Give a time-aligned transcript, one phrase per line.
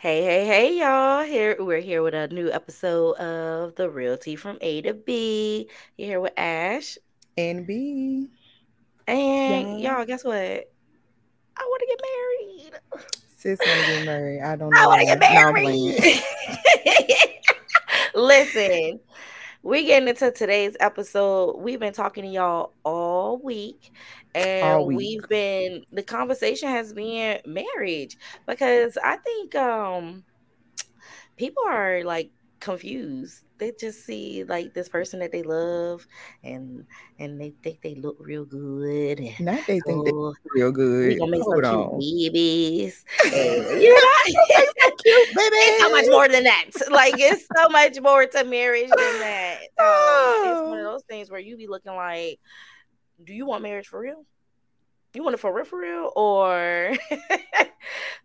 [0.00, 1.24] Hey, hey, hey, y'all.
[1.24, 5.68] Here we're here with a new episode of The Real Tea from A to B.
[5.96, 6.96] You're here with Ash.
[7.36, 8.28] And B.
[9.08, 10.36] And y'all, guess what?
[10.36, 10.62] I
[11.64, 13.06] want to get married.
[13.38, 14.40] Sis want to get married.
[14.40, 14.80] I don't know.
[14.80, 16.22] I want to get married.
[18.14, 19.00] Listen,
[19.68, 21.58] we getting into today's episode.
[21.58, 23.92] We've been talking to y'all all week,
[24.34, 24.96] and All week.
[24.96, 30.24] we've been the conversation has been marriage because I think um
[31.36, 33.44] people are like confused.
[33.58, 36.06] They just see like this person that they love,
[36.44, 36.86] and
[37.18, 39.18] and they think they look real good.
[39.20, 41.08] And, Not they think they oh, real good.
[41.08, 43.04] we gonna make some Hold cute babies.
[43.24, 44.64] And, you know,
[45.04, 45.56] Cute, baby.
[45.56, 46.64] it's so much more than that.
[46.90, 49.47] Like it's so much more to marriage than that.
[49.78, 52.40] It's one of those things where you be looking like,
[53.22, 54.24] do you want marriage for real?
[55.14, 56.96] You want it for real, for real, or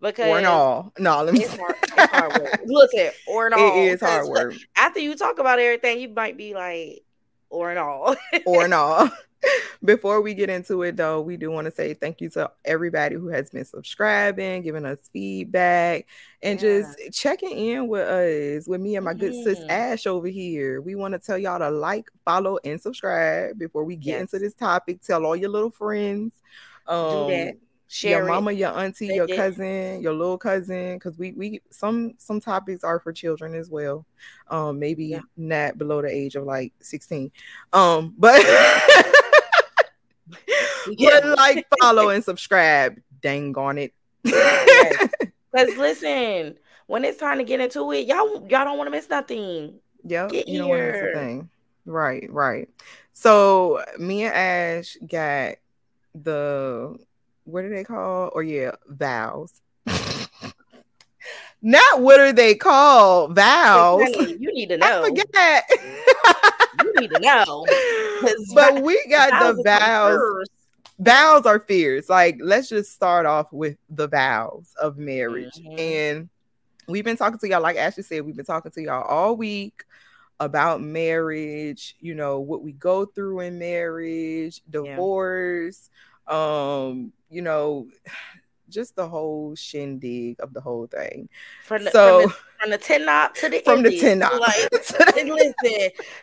[0.02, 0.92] because Or no.
[1.00, 2.60] No, let me it's hard, it's hard work.
[2.66, 4.54] Listen, or no, It is hard work.
[4.76, 7.04] After you talk about everything, you might be like,
[7.50, 8.16] or no.
[8.46, 9.10] or no.
[9.84, 13.16] Before we get into it, though, we do want to say thank you to everybody
[13.16, 16.08] who has been subscribing, giving us feedback,
[16.42, 16.82] and Yeah.
[16.82, 19.70] just checking in with us, with me and my good sis Mhm.
[19.70, 20.82] Ash over here.
[20.82, 24.54] We want to tell y'all to like, follow, and subscribe before we get into this
[24.54, 25.02] topic.
[25.02, 26.34] Tell all your little friends.
[26.88, 27.56] Um, that.
[27.90, 28.32] Share your it.
[28.32, 29.36] mama, your auntie, your Send it.
[29.36, 34.04] cousin, your little cousin, because we we some some topics are for children as well.
[34.48, 35.22] Um, maybe Yeah.
[35.38, 37.32] not below the age of like 16.
[37.74, 38.42] Um, but.
[40.98, 43.00] but like, follow, and subscribe.
[43.22, 43.94] Dang on it.
[44.24, 45.10] Yes.
[45.56, 46.56] Cause listen,
[46.88, 49.76] when it's time to get into it, y'all y'all don't want to miss nothing.
[50.06, 51.50] Yep, Get you don't want to miss a thing.
[51.86, 52.70] Right, right.
[53.14, 55.56] So me and Ash got
[56.16, 56.98] the
[57.46, 58.32] what do they call?
[58.34, 59.62] Or oh, yeah, vows.
[61.62, 63.36] Not what are they called?
[63.36, 64.10] Vows.
[64.18, 65.04] You need to know.
[65.04, 65.70] I forget.
[66.84, 67.66] You need to know.
[68.54, 70.48] but we got the vows.
[71.00, 72.08] Vows are fears.
[72.10, 75.56] Like, let's just start off with the vows of marriage.
[75.56, 75.80] Mhm.
[75.80, 76.30] And
[76.88, 79.84] we've been talking to y'all, like Ashley said, we've been talking to y'all all week
[80.40, 85.90] about marriage, you know, what we go through in marriage, divorce,
[86.28, 87.88] um, you know,
[88.74, 91.30] just the whole shindig of the whole thing.
[91.64, 93.66] From the, So- from the from the ten knot to the end.
[93.66, 94.02] From the Indies.
[94.02, 94.40] 10 knot.
[94.40, 95.54] Like, listen,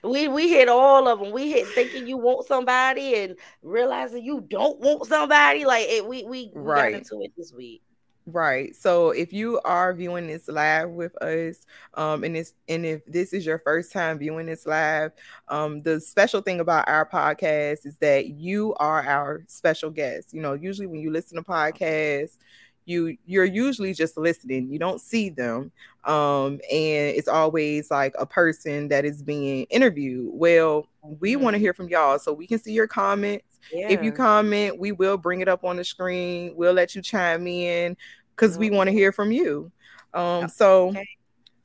[0.04, 1.32] we we hit all of them.
[1.32, 5.66] We hit thinking you want somebody and realizing you don't want somebody.
[5.66, 6.92] Like it, we we, we Right.
[6.92, 7.82] got into it this week.
[8.32, 8.74] Right.
[8.76, 13.32] So if you are viewing this live with us, um, and this and if this
[13.32, 15.12] is your first time viewing this live,
[15.48, 20.32] um, the special thing about our podcast is that you are our special guest.
[20.34, 22.38] You know, usually when you listen to podcasts,
[22.84, 24.70] you you're usually just listening.
[24.70, 25.70] You don't see them.
[26.04, 30.30] Um, and it's always like a person that is being interviewed.
[30.32, 33.88] Well, we want to hear from y'all so we can see your comments Yeah.
[33.90, 36.54] if you comment, we will bring it up on the screen.
[36.56, 37.96] We'll let you chime in
[38.40, 39.70] because we want to hear from you.
[40.14, 41.06] Um, so Okay.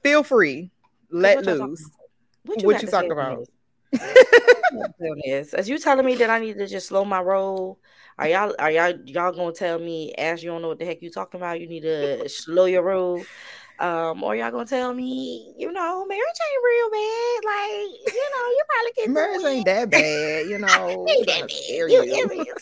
[0.03, 0.72] feel free,
[1.09, 1.90] let what loose.
[2.44, 3.47] what what you talking about?
[5.24, 5.53] this?
[5.53, 7.80] As you telling me that I need to just slow my roll?
[8.18, 11.02] Are y'all are y'all y'all gonna tell me as you don't know what the heck
[11.02, 11.59] you talking about?
[11.59, 13.25] You need to slow your roll.
[13.78, 17.44] Um, or y'all gonna tell me, you know, marriage ain't real bad.
[17.44, 21.06] Like, you know, you probably can Marriage ain't that bad, you know.
[21.09, 21.92] Ain't that bad.
[21.92, 22.53] You- you.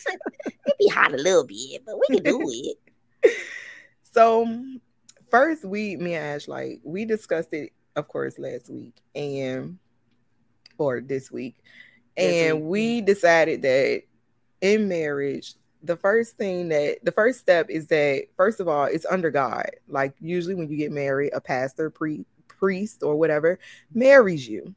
[0.66, 2.78] it be hot a little bit, but we can do it.
[4.14, 4.48] So
[5.32, 9.80] first we me and Ash like we discussed it of course last week and
[10.78, 11.56] or this week.
[12.16, 12.70] This and week.
[12.70, 14.04] we decided that
[14.62, 19.06] in marriage the first thing that the first step is that first of all it's
[19.10, 19.70] under God.
[19.88, 23.58] Like usually when you get married a pastor pre priest or whatever
[23.94, 24.76] marries you.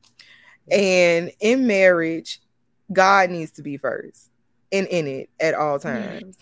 [0.71, 2.41] And in marriage
[2.91, 4.31] God needs to be first
[4.73, 6.39] and in it at all times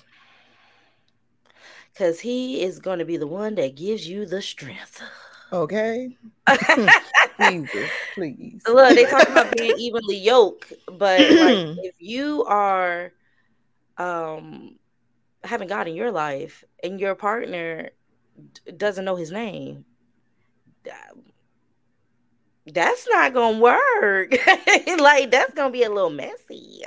[1.97, 5.01] Cause he is gonna be the one that gives you the strength.
[5.53, 6.17] okay
[7.41, 8.63] Jesus, please.
[8.67, 13.13] Look, they talk about being evenly yoked, but like if you are
[13.99, 14.77] um
[15.45, 17.91] having God in your life and your partner
[18.65, 19.85] d- doesn't know his name,
[20.85, 21.13] that-
[22.67, 24.33] that's not gonna work.
[24.99, 26.83] like that's gonna be a little messy.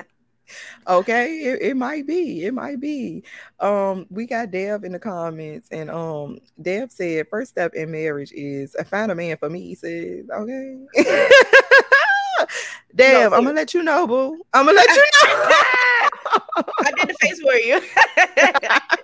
[0.87, 2.45] Okay, it, it might be.
[2.45, 3.23] It might be.
[3.59, 8.31] Um, we got Dev in the comments, and um, Dev said first step in marriage
[8.33, 9.61] is I found a man for me.
[9.61, 10.77] He says, okay.
[12.95, 14.41] Dev, I'm gonna let you know, boo.
[14.53, 15.51] I'm gonna let you know.
[16.79, 17.81] I did the face for you.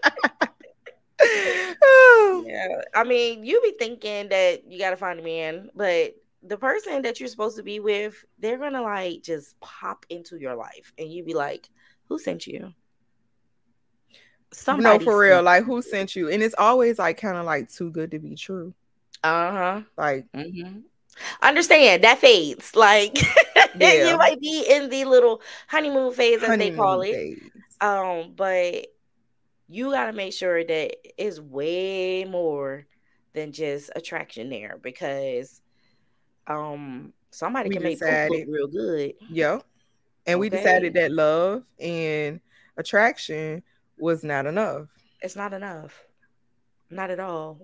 [2.46, 2.82] Yeah.
[2.96, 7.20] I mean, you be thinking that you gotta find a man, but the person that
[7.20, 11.26] you're supposed to be with, they're gonna like just pop into your life and you'd
[11.26, 11.70] be like,
[12.10, 12.74] Who sent you?
[14.54, 15.42] Somebody no, for real.
[15.42, 16.30] Like who sent you?
[16.30, 18.74] And it's always like kind of like too good to be true.
[19.24, 19.82] Uh-huh.
[19.98, 20.80] Like mm-hmm.
[21.42, 22.76] understand that fades.
[22.76, 23.18] Like
[23.76, 24.10] yeah.
[24.10, 27.14] you might be in the little honeymoon phase as honeymoon they call it.
[27.14, 27.50] Phase.
[27.82, 28.88] Um, but
[29.68, 32.86] you gotta make sure that it's way more
[33.34, 35.62] than just attraction there because
[36.48, 39.14] um somebody we can make poop look real good.
[39.30, 39.60] Yeah.
[40.26, 40.40] And okay.
[40.40, 42.40] we decided that love and
[42.78, 43.64] attraction
[43.98, 44.88] was not enough.
[45.22, 46.04] It's not enough.
[46.90, 47.60] Not at all.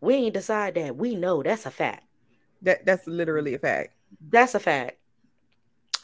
[0.00, 0.96] We ain't decide that.
[0.96, 2.04] We know that's a fact.
[2.62, 3.94] That that's literally a fact.
[4.30, 4.98] That's a fact.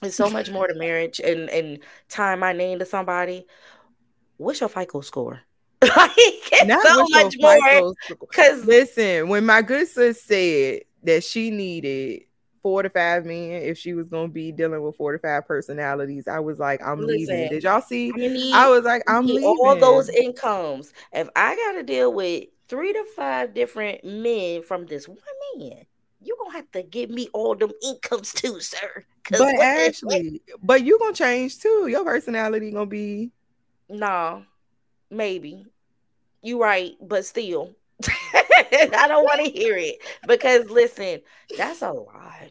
[0.02, 3.46] It's so much more to marriage and and tying my name to somebody.
[4.36, 5.40] What's your FICO score?
[5.82, 6.12] like
[6.64, 7.94] Not so much more.
[8.08, 12.22] Because listen, when my good sis said that she needed
[12.62, 16.28] four to five men if she was gonna be dealing with four to five personalities.
[16.28, 17.48] I was like, I'm Listen, leaving.
[17.48, 18.12] Did y'all see?
[18.14, 19.44] I, need, I was like, I'm leaving.
[19.44, 20.92] All those incomes.
[21.12, 25.16] If I gotta deal with three to five different men from this one
[25.56, 25.84] man,
[26.20, 29.04] you're gonna have to give me all them incomes too, sir.
[29.30, 31.86] But actually, but you gonna change too.
[31.88, 33.30] Your personality gonna be
[33.88, 34.44] no,
[35.10, 35.64] maybe.
[36.42, 37.74] You right, but still.
[38.96, 41.20] I don't want to hear it because listen,
[41.56, 42.50] that's a lot.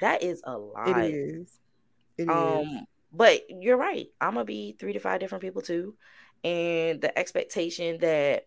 [0.00, 0.98] That is a lot.
[0.98, 1.58] It is.
[2.18, 2.80] It um, is.
[3.12, 4.08] but you're right.
[4.20, 5.94] I'm gonna be three to five different people too,
[6.44, 8.46] and the expectation that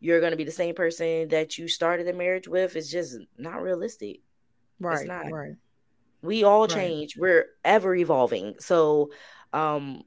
[0.00, 3.62] you're gonna be the same person that you started the marriage with is just not
[3.62, 4.20] realistic.
[4.80, 5.00] Right.
[5.00, 5.30] It's not.
[5.30, 5.54] Right.
[6.22, 7.16] We all change.
[7.16, 7.20] Right.
[7.20, 8.54] We're ever evolving.
[8.58, 9.10] So,
[9.52, 10.04] um,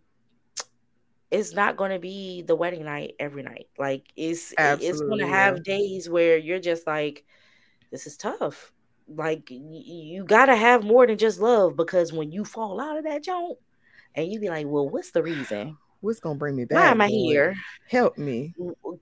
[1.31, 3.67] it's not going to be the wedding night every night.
[3.77, 5.77] Like it's Absolutely, it's going to have yeah.
[5.77, 7.25] days where you're just like,
[7.91, 8.71] this is tough.
[9.07, 12.97] Like y- you got to have more than just love because when you fall out
[12.97, 13.57] of that joint,
[14.15, 15.77] and you be like, well, what's the reason?
[15.99, 16.75] What's gonna bring me back?
[16.75, 17.11] Why am I boy?
[17.11, 17.55] here?
[17.89, 18.53] Help me.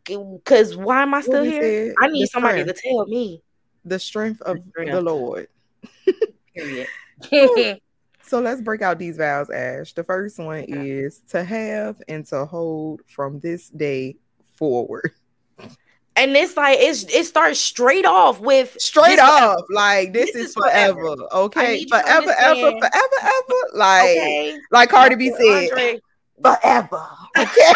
[0.06, 1.94] Because why am I still here?
[2.01, 3.44] I need somebody to tell me
[3.83, 4.92] the strength of the, strength.
[4.94, 5.50] the Lord.
[6.56, 6.88] Period.
[8.27, 9.94] So let's break out these vows, Ash.
[9.94, 14.18] The first one is to have and to hold from this day
[14.56, 15.12] forward.
[16.18, 20.48] And it's like it's it starts straight off with straight off like this, this is,
[20.50, 21.27] is, forever, forever.
[21.33, 24.57] okay, forever, ever, forever, ever, like okay.
[24.72, 26.00] like Cardi B said, Andre.
[26.42, 27.07] forever,
[27.38, 27.74] okay.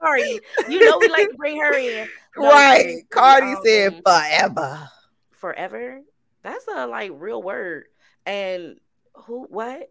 [0.00, 2.08] Sorry, you know we like to bring her in,
[2.38, 3.02] no, right?
[3.10, 4.88] Cardi said forever,
[5.32, 6.00] forever.
[6.42, 7.84] That's a like real word.
[8.26, 8.80] And
[9.14, 9.90] who what?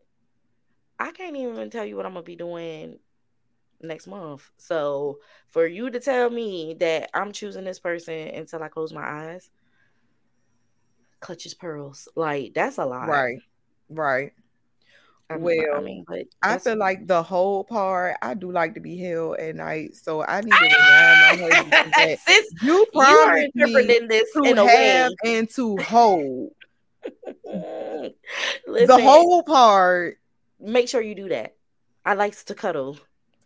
[1.00, 3.00] I can't even tell you what I'm gonna be doing
[3.82, 4.50] next month.
[4.58, 5.20] So
[5.50, 9.50] for you to tell me that I'm choosing this person until I close my eyes,
[11.20, 12.08] clutches pearls.
[12.16, 13.08] Like that's a lot.
[13.08, 13.40] Right.
[13.90, 14.34] Right.
[15.30, 18.18] I mean, well, I mean, but I feel like the whole part.
[18.22, 21.94] I do like to be held at night, so I need to remind my husband
[21.96, 22.18] that
[22.62, 25.38] you promised you me this to have way.
[25.38, 26.52] and to hold.
[28.68, 30.20] Listen, the whole part.
[30.60, 31.56] Make sure you do that.
[32.06, 32.98] I likes to cuddle.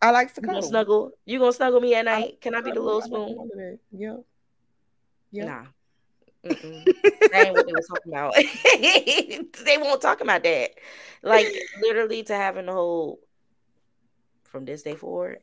[0.02, 0.62] I like to cuddle.
[0.62, 1.12] You snuggle.
[1.26, 2.36] You gonna snuggle me at night?
[2.36, 3.80] I, Can I be the little spoon?
[3.92, 4.18] Yeah.
[5.32, 5.46] Yeah.
[5.46, 5.66] Nah.
[6.44, 8.36] that ain't what they was talking about.
[9.66, 10.72] they won't talk about that.
[11.24, 11.48] Like
[11.82, 13.20] literally to having the whole
[14.44, 15.40] from this day forward.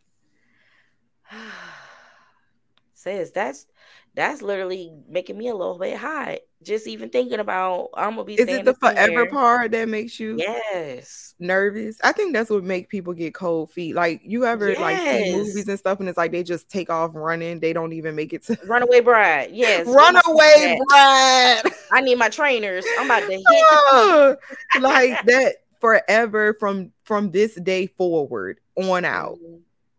[2.94, 3.66] says that's
[4.14, 6.38] that's literally making me a little bit hot.
[6.62, 8.34] Just even thinking about I'm gonna be.
[8.34, 11.98] Is it the forever part that makes you yes nervous?
[12.04, 13.96] I think that's what make people get cold feet.
[13.96, 14.78] Like you ever yes.
[14.80, 17.58] like see movies and stuff, and it's like they just take off running.
[17.58, 19.50] They don't even make it to Runaway Bride.
[19.52, 21.62] Yes, Runaway Bride.
[21.92, 22.84] I need my trainers.
[22.98, 24.38] I'm about to hit
[24.82, 29.38] like that forever from from this day forward on out.
[29.38, 29.56] Mm-hmm.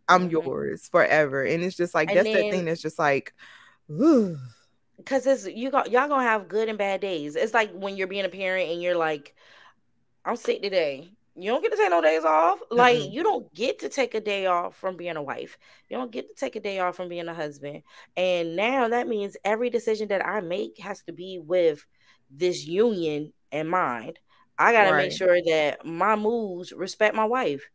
[0.07, 0.47] I'm mm-hmm.
[0.47, 3.33] yours forever, and it's just like and that's then, that thing that's just like
[4.97, 7.35] because it's you got y'all gonna have good and bad days.
[7.35, 9.35] It's like when you're being a parent and you're like,
[10.25, 11.11] I'm sick today.
[11.35, 12.59] You don't get to take no days off.
[12.69, 13.11] Like mm-hmm.
[13.11, 15.57] you don't get to take a day off from being a wife.
[15.89, 17.81] You don't get to take a day off from being a husband.
[18.15, 21.85] And now that means every decision that I make has to be with
[22.29, 24.19] this union in mind.
[24.59, 25.07] I got to right.
[25.07, 27.67] make sure that my moves respect my wife.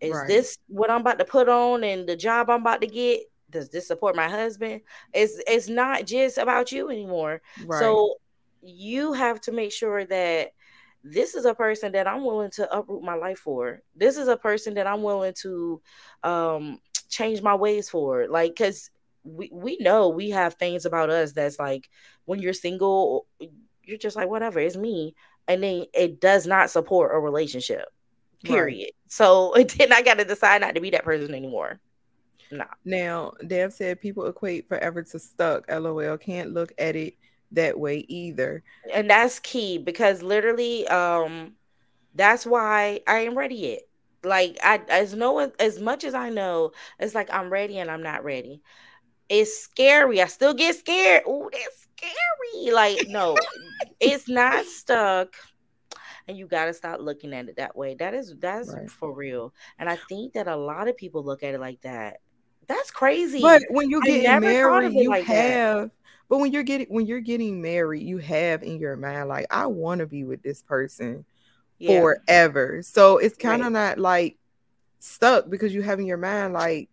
[0.00, 0.28] Is right.
[0.28, 3.20] this what I'm about to put on and the job I'm about to get?
[3.50, 4.82] Does this support my husband?
[5.12, 7.42] It's it's not just about you anymore.
[7.64, 7.78] Right.
[7.78, 8.16] So
[8.62, 10.52] you have to make sure that
[11.04, 13.82] this is a person that I'm willing to uproot my life for.
[13.94, 15.80] This is a person that I'm willing to
[16.22, 18.26] um change my ways for.
[18.28, 18.90] Like cuz
[19.22, 21.88] we we know we have things about us that's like
[22.24, 23.26] when you're single,
[23.82, 25.14] you're just like whatever, it's me,
[25.48, 27.86] and then it does not support a relationship.
[28.42, 28.86] Period.
[28.86, 28.92] Right.
[29.08, 31.80] So then I got to decide not to be that person anymore.
[32.84, 35.68] Now, Dev said people equate forever to stuck.
[35.70, 36.16] LOL.
[36.18, 37.14] Can't look at it
[37.52, 38.62] that way either.
[38.92, 41.54] And that's key because literally, um,
[42.14, 43.80] that's why I am ready yet.
[44.24, 48.02] Like I as no as much as I know, it's like I'm ready and I'm
[48.02, 48.60] not ready.
[49.28, 50.20] It's scary.
[50.20, 51.22] I still get scared.
[51.26, 52.72] Oh, that's scary.
[52.72, 53.36] Like, no,
[54.00, 55.34] it's not stuck.
[56.28, 57.94] And you gotta stop looking at it that way.
[57.94, 58.90] That is that's right.
[58.90, 59.54] for real.
[59.78, 62.18] And I think that a lot of people look at it like that.
[62.66, 63.40] That's crazy.
[63.40, 65.90] But when you get married, you like have that.
[66.28, 69.66] but when you're getting when you're getting married, you have in your mind, like, I
[69.66, 71.24] want to be with this person
[71.78, 72.00] yeah.
[72.00, 72.82] forever.
[72.82, 73.90] So it's kind of right.
[73.90, 74.36] not like
[74.98, 76.88] stuck because you have in your mind, like,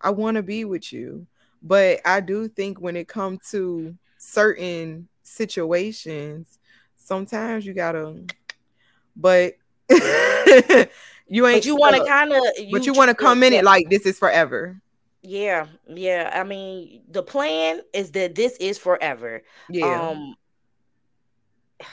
[0.00, 1.26] I want to be with you.
[1.62, 6.58] But I do think when it comes to certain situations,
[6.96, 8.22] sometimes you gotta,
[9.16, 9.54] but
[9.90, 11.56] you ain't.
[11.56, 12.42] But you want to kind of.
[12.70, 14.80] But you want to come in it like this is forever.
[15.26, 16.30] Yeah, yeah.
[16.34, 19.42] I mean, the plan is that this is forever.
[19.70, 20.10] Yeah.
[20.10, 20.36] Um,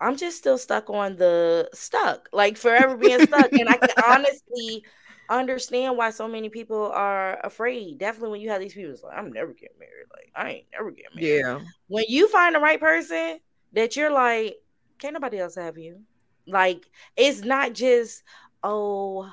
[0.00, 3.52] I'm just still stuck on the stuck, like forever being stuck.
[3.52, 4.84] and I can honestly
[5.28, 7.98] understand why so many people are afraid.
[7.98, 10.06] Definitely when you have these people, it's like, I'm never getting married.
[10.12, 11.38] Like, I ain't never getting married.
[11.38, 11.60] Yeah.
[11.86, 13.38] When you find the right person
[13.74, 14.56] that you're like,
[14.98, 16.00] can't nobody else have you.
[16.48, 16.84] Like,
[17.16, 18.24] it's not just,
[18.64, 19.30] oh,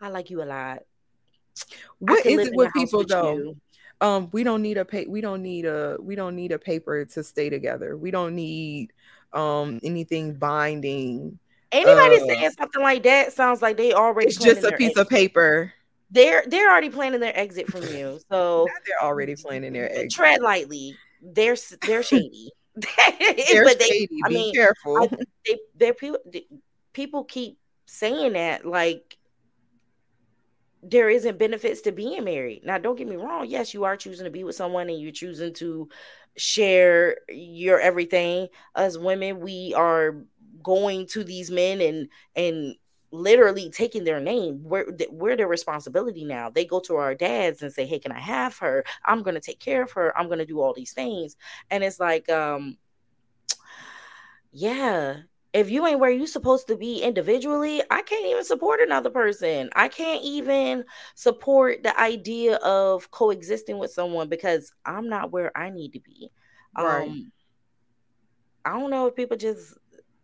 [0.00, 0.84] I like you a lot.
[1.98, 3.34] What is it with people with though?
[3.36, 3.56] You.
[4.00, 7.04] Um, we don't need a pay we don't need a we don't need a paper
[7.04, 7.96] to stay together.
[7.96, 8.92] We don't need
[9.32, 11.38] um anything binding.
[11.72, 15.02] Anybody uh, saying something like that sounds like they already it's just a piece exit.
[15.02, 15.72] of paper.
[16.10, 18.20] They're they're already planning their exit from you.
[18.30, 20.12] So they're already planning their exit.
[20.12, 20.96] Tread lightly.
[21.22, 21.56] They're
[21.86, 22.50] they're shady.
[22.76, 24.20] they're but they, shady.
[24.24, 24.98] I Be mean, careful.
[24.98, 25.08] I,
[25.46, 26.18] they they're people
[26.92, 29.16] people keep saying that like
[30.90, 32.62] there isn't benefits to being married.
[32.64, 33.46] Now, don't get me wrong.
[33.48, 35.88] Yes, you are choosing to be with someone and you're choosing to
[36.36, 38.48] share your everything.
[38.74, 40.16] As women, we are
[40.62, 42.74] going to these men and and
[43.10, 47.72] literally taking their name we're, we're their responsibility now they go to our dads and
[47.72, 50.40] say hey can i have her i'm going to take care of her i'm going
[50.40, 51.36] to do all these things
[51.70, 52.76] and it's like um
[54.50, 55.18] yeah
[55.54, 59.70] if you ain't where you supposed to be individually i can't even support another person.
[59.74, 60.84] I can't even
[61.14, 66.30] support the idea of coexisting with someone because i'm not where i need to be.
[66.76, 67.08] Right.
[67.08, 67.32] um
[68.64, 69.78] i don't know if people just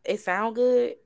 [0.05, 0.97] it sound good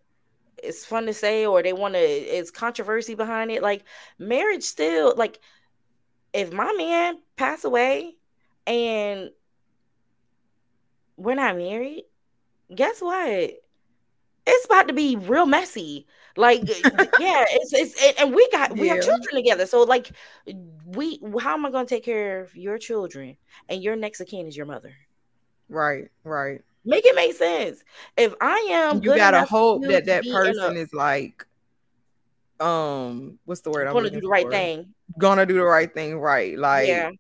[0.62, 3.62] it's fun to say or they want to it's controversy behind it.
[3.62, 3.84] Like
[4.18, 5.38] marriage still like
[6.32, 8.16] if my man pass away
[8.66, 9.30] and
[11.16, 12.04] we're not married
[12.74, 13.63] guess what
[14.46, 16.60] it's about to be real messy like
[17.20, 18.94] yeah it's it's and we got we yeah.
[18.94, 20.10] have children together so like
[20.86, 23.36] we how am i going to take care of your children
[23.68, 24.92] and your next of kin is your mother
[25.68, 27.82] right right Make it make sense.
[28.16, 31.46] If I am, you gotta hope that that person a, is like,
[32.60, 33.86] um, what's the word?
[33.86, 34.50] I'm gonna do the right for?
[34.50, 34.94] thing.
[35.18, 36.58] Gonna do the right thing, right?
[36.58, 37.10] Like, yeah,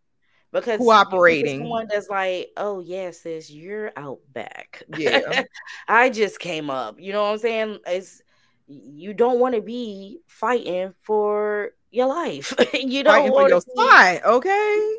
[0.54, 1.60] because cooperating.
[1.60, 4.84] Someone that's like, oh yes, sis, you're out back.
[4.96, 5.42] Yeah,
[5.88, 6.98] I just came up.
[7.00, 7.78] You know what I'm saying?
[7.86, 8.22] It's
[8.68, 12.54] you don't want to be fighting for your life.
[12.72, 14.96] you don't want to spot, okay?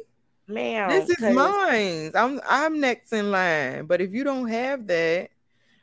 [0.47, 2.11] Man, this is mine.
[2.13, 3.85] I'm I'm next in line.
[3.85, 5.29] But if you don't have that,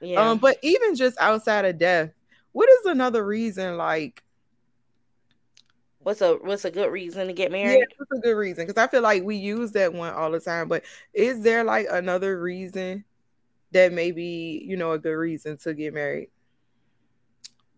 [0.03, 0.21] yeah.
[0.21, 2.11] Um, but even just outside of death,
[2.53, 4.23] what is another reason like
[6.03, 7.79] what's a what's a good reason to get married?
[7.79, 8.67] Yeah, what's a good reason?
[8.67, 10.69] Because I feel like we use that one all the time.
[10.69, 13.05] But is there like another reason
[13.73, 16.29] that may be, you know, a good reason to get married?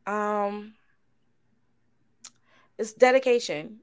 [0.06, 0.74] Um
[2.78, 3.80] it's dedication.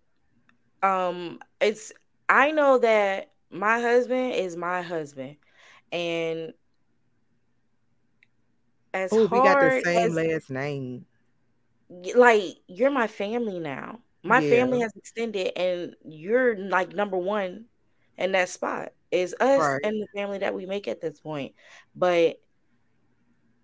[0.83, 1.91] Um it's
[2.27, 5.35] I know that my husband is my husband,
[5.91, 6.53] and
[8.93, 11.05] as oh, we got the same as, last name.
[12.15, 13.99] Like you're my family now.
[14.23, 14.49] My yeah.
[14.49, 17.65] family has extended, and you're like number one
[18.17, 18.89] in that spot.
[19.11, 19.81] Is us right.
[19.83, 21.53] and the family that we make at this point,
[21.95, 22.39] but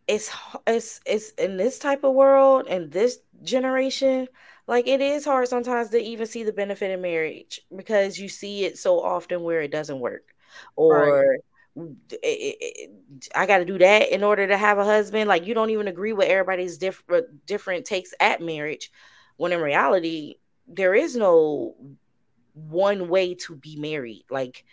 [0.07, 0.29] it's
[0.65, 4.27] it's it's in this type of world and this generation
[4.65, 8.63] like it is hard sometimes to even see the benefit in marriage because you see
[8.63, 10.33] it so often where it doesn't work
[10.75, 11.39] or
[11.75, 11.89] right.
[12.23, 12.89] it, it,
[13.35, 15.27] I got to do that in order to have a husband.
[15.27, 18.91] Like you don't even agree with everybody's different different takes at marriage,
[19.37, 20.35] when in reality
[20.67, 21.75] there is no
[22.53, 24.25] one way to be married.
[24.29, 24.65] Like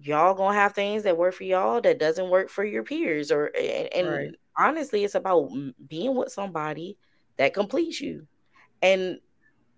[0.00, 3.46] y'all gonna have things that work for y'all that doesn't work for your peers, or
[3.46, 4.34] and, and right.
[4.58, 5.50] honestly, it's about
[5.88, 6.96] being with somebody
[7.36, 8.26] that completes you.
[8.82, 9.18] And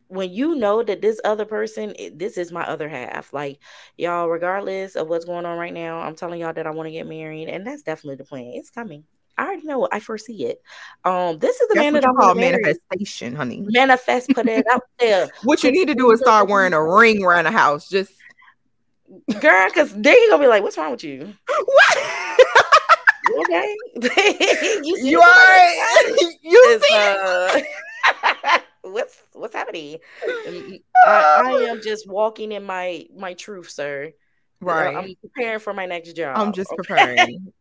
[0.09, 3.59] when you know that this other person, this is my other half, like
[3.97, 6.93] y'all, regardless of what's going on right now, I'm telling y'all that I want to
[6.93, 8.53] get married, and that's definitely the plan.
[8.55, 9.05] It's coming.
[9.43, 9.89] I already know.
[9.91, 10.63] I foresee it.
[11.05, 13.65] Um, this is the That's man that I call manifestation, honey.
[13.67, 15.29] Manifest, put it out there.
[15.43, 17.89] what you need to do is start wearing a ring around the house.
[17.89, 18.13] Just
[19.41, 21.35] girl, because then you're gonna be like, "What's wrong with you?"
[21.65, 23.47] What?
[23.47, 23.77] okay,
[24.83, 25.71] you, you are.
[26.43, 27.63] You see.
[28.05, 29.99] Uh, what's what's happening?
[30.27, 34.13] I, I am just walking in my my truth, sir.
[34.61, 34.95] Right.
[34.95, 36.37] I'm preparing for my next job.
[36.37, 36.77] I'm just okay?
[36.77, 37.53] preparing.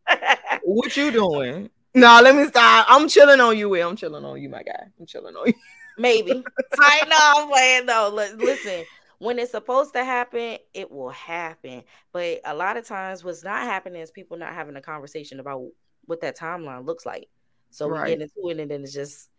[0.64, 1.70] What you doing?
[1.94, 2.86] No, let me stop.
[2.90, 3.90] I'm chilling on you, Will.
[3.90, 4.88] I'm chilling on you, my guy.
[5.00, 5.54] I'm chilling on you.
[5.98, 6.32] Maybe.
[6.80, 8.10] I know I'm playing though.
[8.38, 8.86] Listen,
[9.20, 11.84] when it's supposed to happen, it will happen.
[12.12, 15.68] But a lot of times, what's not happening is people not having a conversation about
[16.06, 17.28] what that timeline looks like.
[17.70, 18.04] So right.
[18.04, 19.30] we get into it, and then it's just,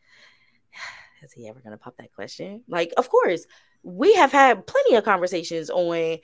[1.23, 2.63] is he ever gonna pop that question?
[2.69, 3.47] Like, of course,
[3.83, 6.19] we have had plenty of conversations on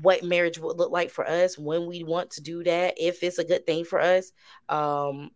[0.00, 3.38] what marriage would look like for us when we want to do that if it's
[3.38, 4.32] a good thing for us
[4.68, 5.30] um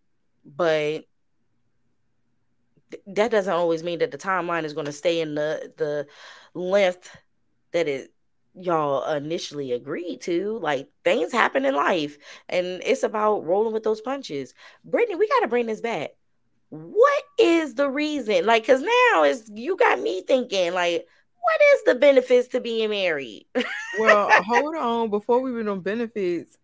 [0.44, 1.04] but
[2.90, 6.06] th- that doesn't always mean that the timeline is going to stay in the the
[6.58, 7.16] length
[7.72, 8.12] that it
[8.54, 14.00] y'all initially agreed to like things happen in life and it's about rolling with those
[14.00, 14.54] punches.
[14.84, 16.10] Brittany we got to bring this back.
[16.70, 18.46] What is the reason?
[18.46, 21.06] Like because now is you got me thinking like
[21.48, 23.46] what is the benefits to being married?
[23.98, 25.08] well, hold on.
[25.08, 26.58] Before we went on benefits,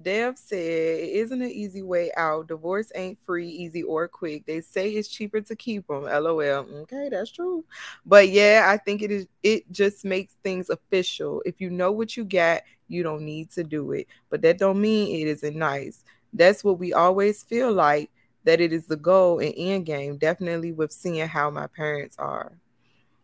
[0.00, 2.46] Dev said it isn't an easy way out.
[2.46, 4.46] Divorce ain't free, easy, or quick.
[4.46, 6.04] They say it's cheaper to keep them.
[6.04, 6.40] LOL.
[6.40, 7.64] Okay, that's true.
[8.06, 9.26] But yeah, I think it is.
[9.42, 11.42] It just makes things official.
[11.44, 14.06] If you know what you got, you don't need to do it.
[14.30, 16.04] But that don't mean it isn't nice.
[16.32, 18.10] That's what we always feel like.
[18.44, 20.18] That it is the goal and end game.
[20.18, 22.52] Definitely with seeing how my parents are.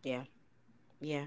[0.03, 0.23] Yeah.
[0.99, 1.25] Yeah.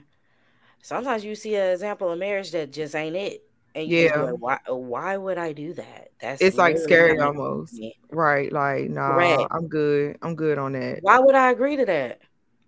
[0.83, 3.43] Sometimes you see an example of marriage that just ain't it.
[3.75, 4.23] And yeah.
[4.23, 6.09] Like, why why would I do that?
[6.21, 7.81] That's it's like scary almost.
[8.11, 8.53] Right.
[8.53, 9.47] Like, nah.
[9.51, 10.19] I'm good.
[10.23, 10.99] I'm good on that.
[11.03, 12.21] Why would I agree to that?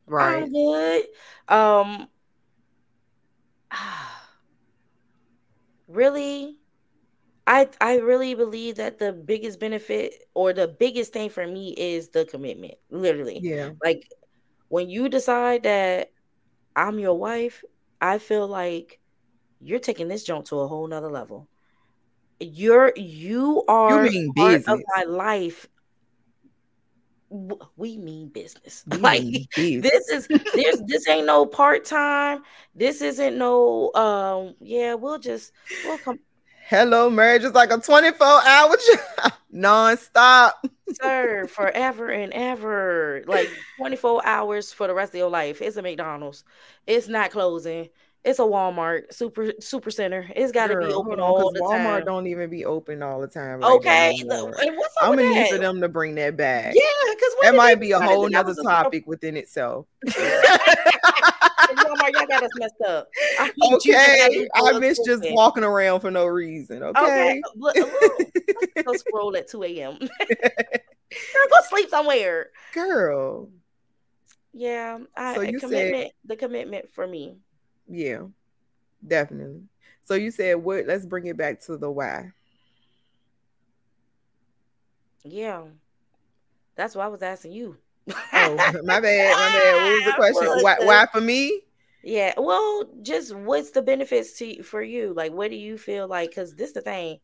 [0.07, 0.43] Right.
[0.45, 1.05] I'm good.
[1.49, 2.09] Um
[5.89, 6.59] really
[7.47, 12.11] I I really believe that the biggest benefit or the biggest thing for me is
[12.11, 12.75] the commitment.
[12.91, 13.41] Literally.
[13.43, 13.71] Yeah.
[13.83, 14.09] Like
[14.69, 16.13] when you decide that
[16.77, 17.65] I'm your wife,
[18.01, 18.99] I feel like
[19.61, 21.49] you're taking this joint to a whole nother level.
[22.41, 25.69] You're you are you part of my life.
[27.77, 28.85] We mean business.
[28.87, 29.91] We like mean business.
[29.91, 32.43] this is this this ain't no part time.
[32.75, 34.95] This isn't no um yeah.
[34.95, 35.53] We'll just
[35.85, 36.19] we'll come
[36.73, 38.75] Hello, marriage is like a 24 hour
[39.21, 40.67] job, non-stop.
[41.03, 43.23] Sir, forever and ever.
[43.27, 45.61] Like 24 hours for the rest of your life.
[45.61, 46.45] It's a McDonald's.
[46.87, 47.91] It's not closing.
[48.25, 50.27] It's a Walmart super super center.
[50.35, 51.87] It's got to be open all the Walmart time.
[51.87, 53.61] Walmart don't even be open all the time.
[53.61, 56.75] Like okay, what's I'm gonna need for them to bring that back.
[56.75, 59.85] Yeah, because that might be a whole nother topic within itself.
[62.03, 63.09] Walmart, y'all got us messed up.
[63.39, 66.83] I okay, I miss just walking around for no reason.
[66.83, 67.83] Okay, okay.
[68.85, 69.99] go scroll at two a.m.
[69.99, 70.09] Girl,
[71.51, 73.51] go sleep somewhere, girl.
[74.55, 76.05] Yeah, I, so you commitment.
[76.05, 77.37] Said, the commitment for me.
[77.89, 78.23] Yeah,
[79.07, 79.63] definitely.
[80.03, 80.87] So you said what?
[80.87, 82.33] Let's bring it back to the why.
[85.25, 85.65] Yeah,
[86.75, 87.77] that's why I was asking you
[88.09, 89.75] oh, my bad, my bad.
[89.77, 90.63] What was the question?
[90.63, 91.63] Why, why for me?
[92.05, 95.13] Yeah, well, just what's the benefits to for you?
[95.15, 96.31] Like, what do you feel like?
[96.31, 97.19] Because this the thing,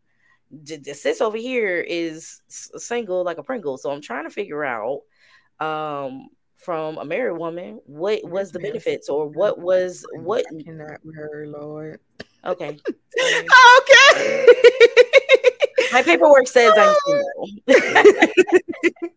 [0.51, 5.01] the sis over here is single like a Pringle, so I'm trying to figure out,
[5.61, 10.45] um, from a married woman, what was the benefits or what was what?
[10.47, 12.01] I cannot her, Lord.
[12.45, 12.69] Okay.
[13.79, 14.47] okay.
[15.93, 17.49] My paperwork says I'm single.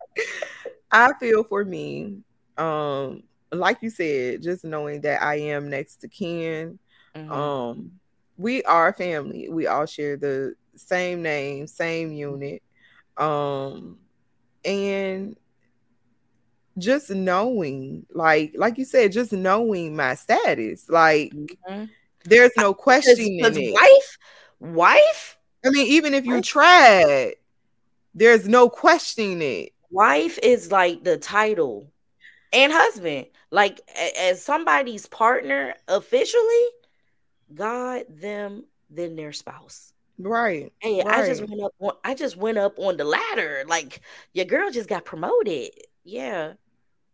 [0.92, 2.18] I feel for me,
[2.58, 6.80] um, like you said, just knowing that I am next to Ken,
[7.16, 7.32] mm-hmm.
[7.32, 7.92] um,
[8.38, 9.50] we are family.
[9.50, 12.64] We all share the same name, same unit.
[13.18, 13.98] Um,
[14.64, 15.36] and
[16.78, 21.86] just knowing, like, like you said, just knowing my status, like mm-hmm.
[22.26, 23.74] there's no questioning it.
[23.74, 24.18] Wife,
[24.60, 25.38] wife.
[25.64, 27.34] I mean, even if you tried,
[28.16, 31.91] there's no questioning it wife is like the title.
[32.54, 33.28] And husband.
[33.52, 33.82] Like
[34.20, 36.66] as somebody's partner officially,
[37.54, 39.94] God, them, then their spouse.
[40.18, 40.72] Right.
[40.80, 41.24] Hey, right.
[41.24, 43.64] I just went up on I just went up on the ladder.
[43.68, 44.02] Like
[44.34, 45.72] your girl just got promoted.
[46.04, 46.54] Yeah.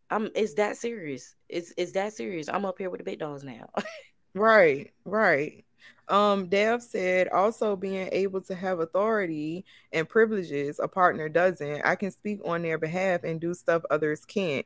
[0.10, 1.36] I'm it's that serious.
[1.50, 2.50] It's it's that serious.
[2.50, 3.70] I'm up here with the big dogs now.
[4.36, 5.66] right, right.
[6.10, 11.82] Um, Dev said also being able to have authority and privileges a partner doesn't.
[11.86, 14.66] I can speak on their behalf and do stuff others can't.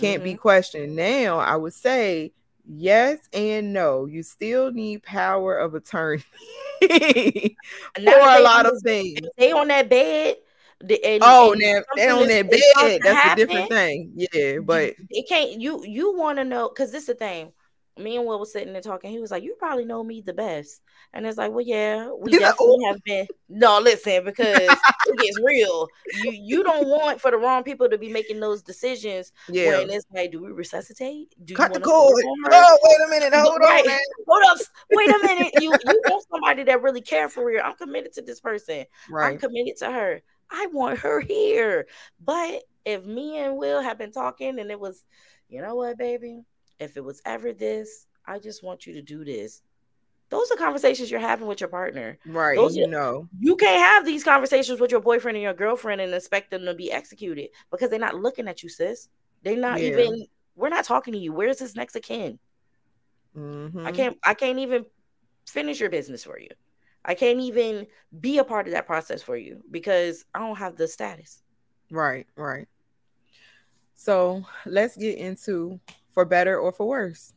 [0.00, 0.24] Can't mm-hmm.
[0.24, 0.96] be questioned.
[0.96, 2.32] Now, I would say
[2.66, 4.06] yes and no.
[4.06, 6.22] You still need power of attorney
[6.80, 9.20] for a lot of things.
[9.36, 10.36] They on that bed.
[10.80, 13.00] And, oh, and now they on that bed.
[13.02, 14.12] That's happen, a different thing.
[14.14, 15.60] Yeah, but it can't.
[15.60, 17.52] You you want to know because this is the thing
[18.00, 19.10] me and Will was sitting there talking.
[19.10, 20.82] He was like, "You probably know me the best,"
[21.12, 25.18] and it's like, "Well, yeah, we He's definitely like, have been." No, listen, because it
[25.18, 25.88] gets real.
[26.22, 29.32] You you don't want for the wrong people to be making those decisions.
[29.48, 31.34] Yeah, when it's like, do we resuscitate?
[31.44, 32.22] Do Cut the cord.
[32.52, 33.84] Oh, wait a minute, hold right.
[33.84, 34.58] on, hold up,
[34.92, 35.52] wait a minute.
[35.60, 37.60] You you want somebody that really care for you?
[37.60, 38.84] I'm committed to this person.
[39.10, 39.32] Right.
[39.32, 40.22] I'm committed to her.
[40.50, 41.86] I want her here.
[42.24, 45.04] But if me and Will have been talking and it was,
[45.48, 46.44] you know what, baby
[46.80, 49.62] if it was ever this, I just want you to do this.
[50.30, 52.18] Those are conversations you're having with your partner.
[52.24, 52.56] Right.
[52.56, 53.28] Those you are, know.
[53.38, 56.74] You can't have these conversations with your boyfriend and your girlfriend and expect them to
[56.74, 59.08] be executed because they're not looking at you, sis.
[59.42, 59.88] They're not yeah.
[59.88, 61.32] even we're not talking to you.
[61.32, 62.38] Where's this next of kin?
[63.36, 63.86] Mm-hmm.
[63.86, 64.86] I can't I can't even
[65.48, 66.48] finish your business for you.
[67.04, 67.86] I can't even
[68.20, 71.42] be a part of that process for you because I don't have the status.
[71.90, 72.68] Right, right.
[73.94, 75.80] So let's get into
[76.12, 77.32] for better or for worse.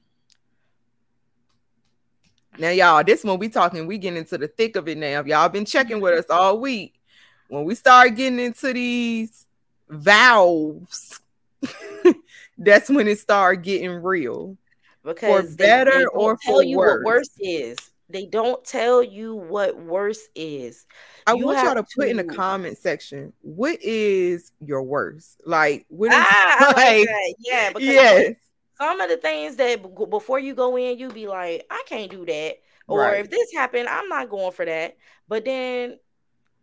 [2.57, 5.19] Now, y'all, this one we talking, we getting into the thick of it now.
[5.19, 6.99] If y'all been checking with us all week,
[7.47, 9.47] when we start getting into these
[9.89, 11.19] vows,
[12.57, 14.57] that's when it start getting real.
[15.03, 17.01] Because for better they, they or tell for you worse.
[17.03, 17.77] what worse is.
[18.09, 20.85] They don't tell you what worse is.
[21.25, 25.41] I you want y'all to put in the comment section what is your worst?
[25.45, 26.75] Like what is ah, like,
[27.07, 28.35] like yeah, yes
[28.83, 32.25] some of the things that before you go in, you be like, I can't do
[32.25, 32.55] that.
[32.87, 33.21] Or right.
[33.21, 34.97] if this happened, I'm not going for that.
[35.27, 35.99] But then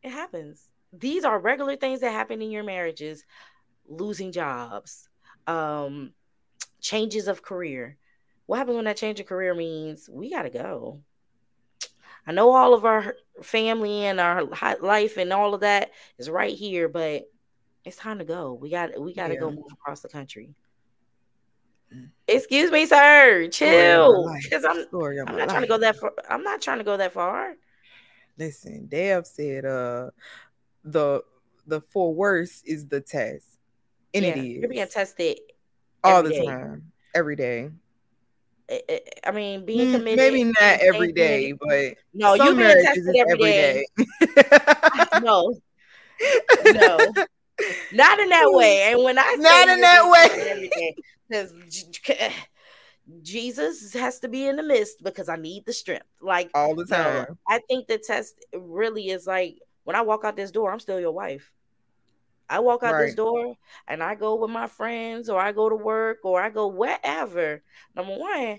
[0.03, 0.69] it happens.
[0.93, 3.25] These are regular things that happen in your marriages
[3.89, 5.09] losing jobs,
[5.47, 6.13] um,
[6.81, 7.97] changes of career.
[8.45, 11.01] What happens when that change of career means we got to go?
[12.27, 16.55] I know all of our family and our life and all of that is right
[16.55, 17.31] here, but
[17.85, 18.53] it's time to go.
[18.53, 19.41] We got we got to yeah.
[19.41, 20.55] go move across the country.
[22.29, 23.49] Excuse me, sir.
[23.51, 24.33] Chill.
[24.43, 25.49] Because I'm, I'm not life.
[25.49, 26.13] trying to go that far.
[26.29, 27.55] I'm not trying to go that far.
[28.39, 30.11] Listen, Dev said uh
[30.85, 31.23] the
[31.67, 33.47] the for worse is the test.
[34.15, 34.57] And yeah, it is.
[34.61, 35.39] You're being tested
[36.03, 36.47] all the day.
[36.47, 36.93] time.
[37.15, 37.71] Every day.
[39.25, 40.17] I mean, being mm, committed.
[40.17, 43.85] Maybe not every day, but no, you being tested every day.
[43.99, 44.45] day.
[45.23, 45.59] no,
[46.73, 47.13] no,
[47.93, 48.93] not in that way.
[48.93, 50.71] And when I not in that way,
[51.31, 51.55] because
[53.23, 56.07] Jesus has to be in the midst because I need the strength.
[56.21, 57.39] Like all the time.
[57.49, 61.01] I think the test really is like when I walk out this door, I'm still
[61.01, 61.51] your wife.
[62.49, 63.07] I walk out right.
[63.07, 66.51] this door and I go with my friends or I go to work or I
[66.51, 67.63] go wherever.
[67.95, 68.59] Number one,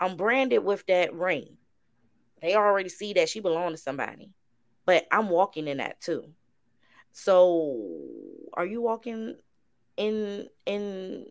[0.00, 1.56] I'm branded with that ring.
[2.42, 4.30] They already see that she belongs to somebody.
[4.84, 6.24] But I'm walking in that too.
[7.12, 7.98] So
[8.54, 9.36] are you walking
[9.96, 11.26] in in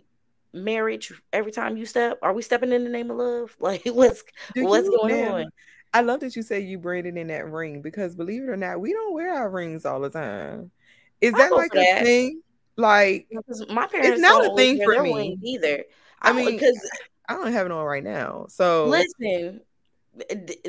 [0.54, 2.20] marriage every time you step?
[2.22, 3.56] Are we stepping in the name of love?
[3.60, 5.46] Like what's Do what's going on?
[5.94, 8.80] I love that you say you braided in that ring because believe it or not,
[8.80, 10.72] we don't wear our rings all the time.
[11.20, 12.04] Is that like a that.
[12.04, 12.42] thing?
[12.78, 13.28] Like
[13.70, 15.84] my parents it's not a thing for me either.
[16.22, 16.80] I, I mean, because
[17.28, 18.46] I don't have it on right now.
[18.50, 19.62] So listen,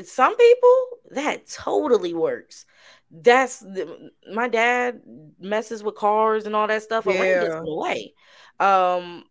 [0.03, 2.65] some people that totally works.
[3.11, 5.01] That's the, my dad
[5.39, 7.07] messes with cars and all that stuff.
[7.07, 7.19] A yeah.
[7.19, 8.13] ring away.
[8.59, 9.25] Um,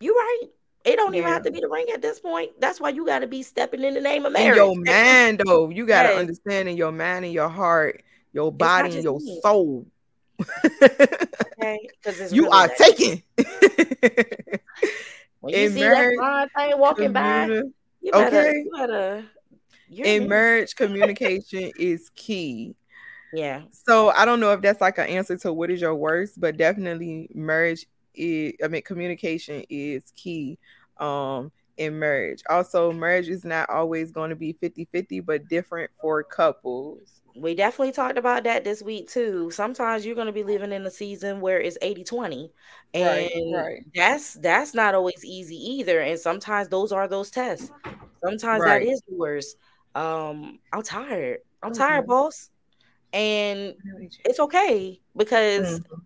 [0.00, 0.42] you right.
[0.84, 1.20] It don't yeah.
[1.20, 2.52] even have to be the ring at this point.
[2.60, 4.58] That's why you got to be stepping in the name of marriage.
[4.58, 8.52] In your mind, though, you got to understand in your mind and your heart, your
[8.52, 9.40] body and your me.
[9.42, 9.86] soul.
[10.40, 13.22] okay, because you really are taken.
[15.40, 18.64] when you in see marriage, that thing walking by, you better, okay.
[18.64, 19.24] You better,
[19.90, 22.74] in marriage, communication is key.
[23.32, 23.62] Yeah.
[23.72, 26.56] So I don't know if that's like an answer to what is your worst, but
[26.56, 27.86] definitely marriage
[28.18, 30.58] is I mean communication is key
[30.98, 32.42] um in marriage.
[32.50, 37.22] Also, marriage is not always going to be 50-50, but different for couples.
[37.36, 39.50] we definitely talked about that this week too.
[39.50, 42.50] Sometimes you're going to be living in a season where it's 80-20
[42.94, 43.84] and right, right.
[43.94, 47.70] that's that's not always easy either and sometimes those are those tests.
[48.24, 48.84] Sometimes right.
[48.84, 49.56] that is the worst.
[49.94, 51.38] Um I'm tired.
[51.62, 51.80] I'm mm-hmm.
[51.80, 52.50] tired, boss.
[53.12, 53.74] And
[54.24, 56.00] it's okay because mm-hmm.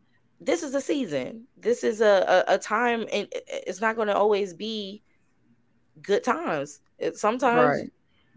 [0.45, 1.47] This is a season.
[1.57, 5.03] This is a a, a time and it's not going to always be
[6.01, 6.81] good times.
[6.99, 7.91] It, sometimes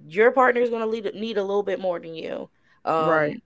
[0.07, 2.49] your partner is going to need a little bit more than you.
[2.83, 3.43] Um, right.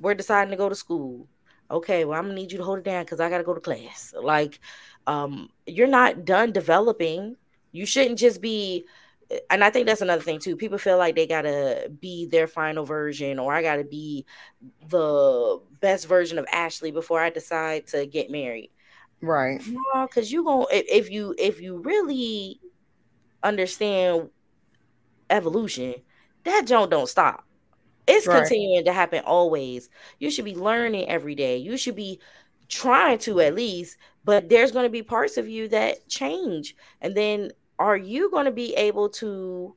[0.00, 1.26] We're deciding to go to school.
[1.70, 3.60] Okay, well, I'm gonna need you to hold it down because I gotta go to
[3.60, 4.14] class.
[4.20, 4.60] Like,
[5.06, 7.36] um, you're not done developing.
[7.72, 8.86] You shouldn't just be
[9.50, 10.56] and I think that's another thing too.
[10.56, 14.24] People feel like they gotta be their final version, or I gotta be
[14.88, 18.70] the best version of Ashley before I decide to get married.
[19.20, 19.60] Right.
[19.66, 22.60] No, because you gonna if you if you really
[23.42, 24.30] understand
[25.30, 25.94] evolution,
[26.44, 27.44] that joint don't stop.
[28.06, 28.38] It's right.
[28.38, 29.88] continuing to happen always.
[30.20, 31.56] You should be learning every day.
[31.56, 32.20] You should be
[32.68, 36.76] trying to at least, but there's going to be parts of you that change.
[37.00, 39.74] And then are you going to be able to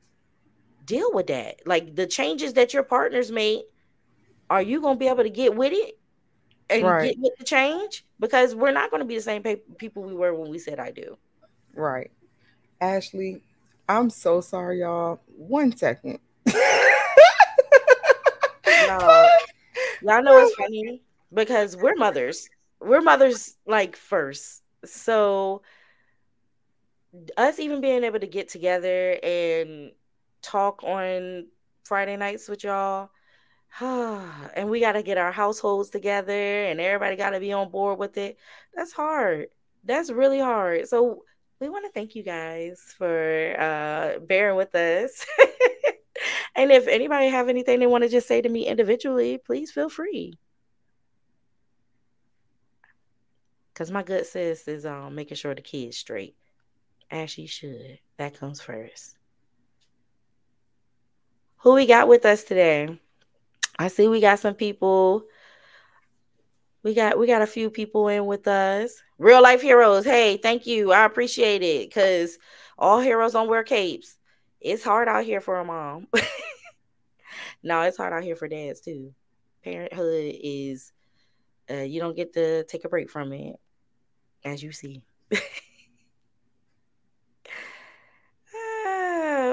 [0.84, 1.66] deal with that?
[1.66, 3.62] Like the changes that your partners made,
[4.48, 5.98] are you going to be able to get with it
[6.68, 7.08] and right.
[7.08, 8.04] get with the change?
[8.18, 9.42] Because we're not going to be the same
[9.78, 11.16] people we were when we said I do.
[11.74, 12.10] Right.
[12.80, 13.42] Ashley,
[13.88, 15.20] I'm so sorry, y'all.
[15.36, 16.18] One second.
[16.46, 16.54] no.
[20.02, 22.48] Y'all know it's funny because we're mothers.
[22.80, 24.62] We're mothers like first.
[24.84, 25.62] So
[27.36, 29.92] us even being able to get together and
[30.42, 31.46] talk on
[31.84, 33.10] Friday nights with y'all.
[33.80, 37.98] and we got to get our households together and everybody got to be on board
[37.98, 38.36] with it.
[38.74, 39.46] That's hard.
[39.84, 40.88] That's really hard.
[40.88, 41.22] So
[41.60, 45.26] we want to thank you guys for uh, bearing with us.
[46.56, 49.88] and if anybody have anything they want to just say to me individually, please feel
[49.88, 50.34] free.
[53.74, 56.36] Cause my good sis is um making sure the kids straight,
[57.10, 57.98] as she should.
[58.16, 59.16] That comes first.
[61.58, 62.98] Who we got with us today?
[63.78, 65.24] I see we got some people.
[66.82, 69.02] We got we got a few people in with us.
[69.18, 70.04] Real life heroes.
[70.04, 70.92] Hey, thank you.
[70.92, 71.92] I appreciate it.
[71.92, 72.38] Cause
[72.78, 74.16] all heroes don't wear capes
[74.60, 76.06] it's hard out here for a mom.
[77.62, 79.14] no, it's hard out here for dads too.
[79.64, 80.92] Parenthood is
[81.70, 83.56] uh, you don't get to take a break from it,
[84.44, 85.02] as you see.
[85.32, 85.38] uh,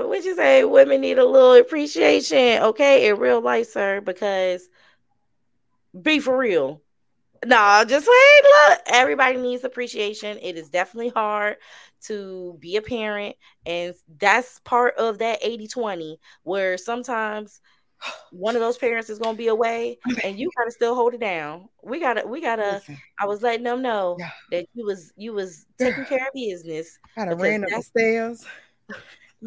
[0.05, 4.01] would you say women need a little appreciation, okay, in real life, sir?
[4.01, 4.67] Because
[5.99, 6.81] be for real.
[7.45, 8.69] No, just wait.
[8.69, 10.39] Look, everybody needs appreciation.
[10.41, 11.57] It is definitely hard
[12.01, 13.35] to be a parent
[13.65, 17.61] and that's part of that 80-20 where sometimes
[18.31, 21.15] one of those parents is going to be away and you got to still hold
[21.15, 22.81] it down we got to we got to
[23.19, 24.29] i was letting them know yeah.
[24.51, 28.45] that you was you was taking care of business i done ran up the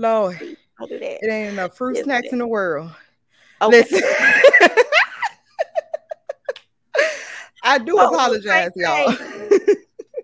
[0.80, 1.18] lord do that.
[1.22, 2.90] it ain't enough fruit snacks in the world
[3.62, 3.78] okay.
[3.90, 4.02] Listen.
[7.62, 9.14] I do oh, apologize, y'all.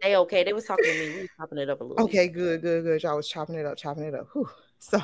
[0.02, 0.42] They okay.
[0.42, 1.14] They was talking to me.
[1.14, 2.04] We was chopping it up a little.
[2.04, 3.02] Okay, good, good, good.
[3.02, 4.28] Y'all was chopping it up, chopping it up.
[4.32, 4.48] Whew.
[4.78, 5.00] So,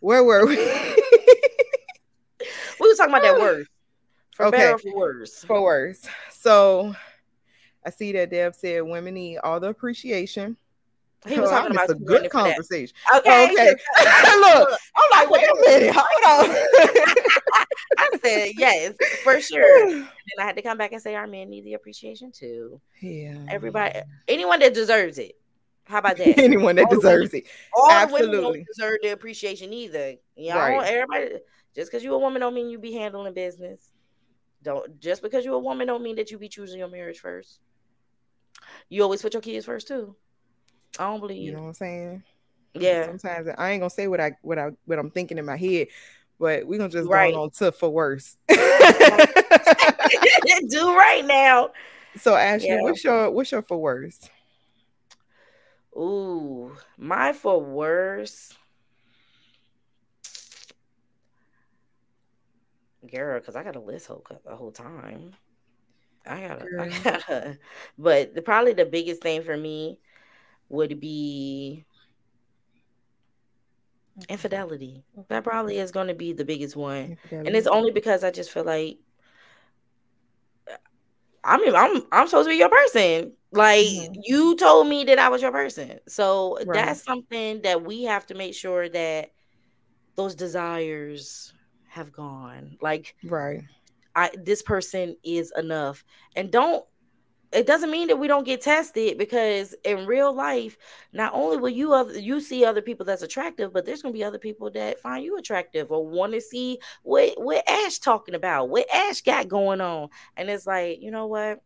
[0.00, 0.56] where were we?
[0.56, 0.64] we
[2.80, 3.66] was talking about that word.
[4.34, 4.56] For okay.
[4.56, 5.44] better for worse.
[5.44, 6.08] For worse.
[6.32, 6.96] So,
[7.86, 10.56] I see that Dev said women need all the appreciation.
[11.26, 12.94] He was oh, talking about a good conversation.
[13.16, 13.50] Okay.
[13.50, 13.68] Okay.
[14.36, 16.56] Look, I'm like, wait a minute, hold on.
[17.98, 20.04] I said yes, for sure.
[20.26, 22.80] And I had to come back and say our men need the appreciation too.
[23.02, 23.36] Yeah.
[23.50, 25.32] Everybody, anyone that deserves it.
[25.84, 26.38] How about that?
[26.38, 27.50] anyone that all deserves women, it.
[27.76, 28.38] All Absolutely.
[28.38, 30.14] women don't deserve the appreciation either.
[30.34, 30.82] Y'all, right.
[30.82, 31.40] everybody.
[31.76, 33.90] Just because you're a woman don't mean you be handling business.
[34.62, 37.60] Don't just because you're a woman don't mean that you be choosing your marriage first.
[38.88, 40.16] You always put your kids first too.
[40.98, 41.42] I don't believe.
[41.42, 42.22] You know what I'm saying?
[42.74, 43.06] Yeah.
[43.06, 45.88] Sometimes I ain't gonna say what I what I what I'm thinking in my head,
[46.38, 47.32] but we're gonna just right.
[47.32, 48.36] go on to for worse.
[48.48, 48.56] Do
[50.96, 51.70] right now.
[52.16, 52.82] So Ashley, yeah.
[52.82, 54.28] what's your what's your for worse?
[55.96, 58.52] Ooh, my for worse.
[63.10, 65.34] Girl, because I got a list whole the whole time.
[66.26, 67.58] I gotta, I gotta,
[67.98, 69.98] but the, probably the biggest thing for me
[70.68, 71.84] would be
[74.28, 75.04] infidelity.
[75.28, 77.48] That probably is going to be the biggest one, infidelity.
[77.48, 78.98] and it's only because I just feel like
[81.42, 83.32] I mean I'm I'm supposed to be your person.
[83.52, 84.20] Like mm-hmm.
[84.24, 86.74] you told me that I was your person, so right.
[86.74, 89.30] that's something that we have to make sure that
[90.16, 91.52] those desires
[91.94, 92.76] have gone.
[92.80, 93.62] Like, right.
[94.16, 96.04] I this person is enough.
[96.36, 96.84] And don't
[97.54, 100.76] it doesn't mean that we don't get tested because in real life,
[101.12, 104.24] not only will you other, you see other people that's attractive, but there's gonna be
[104.24, 108.68] other people that find you attractive or want to see what what Ash talking about,
[108.68, 111.60] what Ash got going on, and it's like you know what,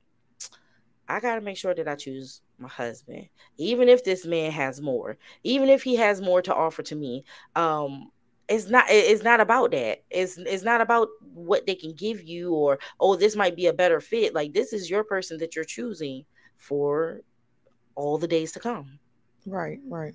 [1.08, 5.16] I gotta make sure that I choose my husband, even if this man has more,
[5.42, 7.24] even if he has more to offer to me.
[7.56, 8.10] Um,
[8.48, 10.02] it's not it's not about that.
[10.10, 13.72] It's it's not about what they can give you or oh this might be a
[13.72, 14.34] better fit.
[14.34, 16.24] Like this is your person that you're choosing
[16.56, 17.20] for
[17.94, 18.98] all the days to come.
[19.46, 20.14] Right right.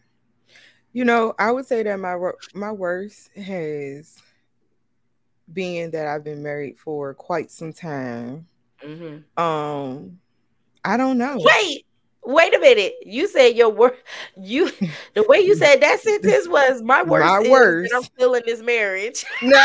[0.94, 2.18] You know i would say that my
[2.54, 4.22] my worst has
[5.52, 8.48] been that i've been married for quite some time.
[8.84, 9.42] Mm-hmm.
[9.42, 10.20] um
[10.84, 11.38] i don't know.
[11.40, 11.86] Wait
[12.26, 12.94] Wait a minute.
[13.06, 13.98] You said your word.
[14.38, 14.72] You
[15.14, 17.26] the way you said that sentence was my worst.
[17.26, 17.94] My worst.
[17.94, 19.26] I'm still in this marriage.
[19.44, 19.58] Nah.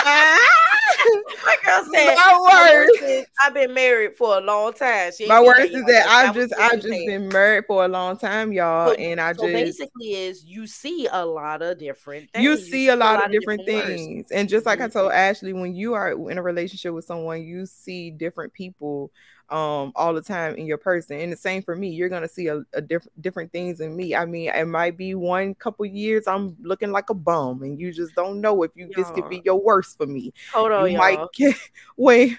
[1.44, 3.28] my girl said my worst.
[3.40, 5.12] I've been married for a long time.
[5.28, 8.88] my worst is that I've just I've just been married for a long time, y'all,
[8.88, 12.42] so, and I so just basically is you see a lot of different things.
[12.42, 14.86] You see a lot, a lot of different, different things, and just like mm-hmm.
[14.86, 19.12] I told Ashley, when you are in a relationship with someone, you see different people
[19.50, 22.48] um all the time in your person and the same for me you're gonna see
[22.48, 24.14] a, a different different things in me.
[24.14, 27.92] I mean it might be one couple years i'm looking like a bum and you
[27.92, 28.92] just don't know if you y'all.
[28.96, 30.32] this could be your worst for me.
[30.52, 31.56] Hold on you might get,
[31.96, 32.38] wait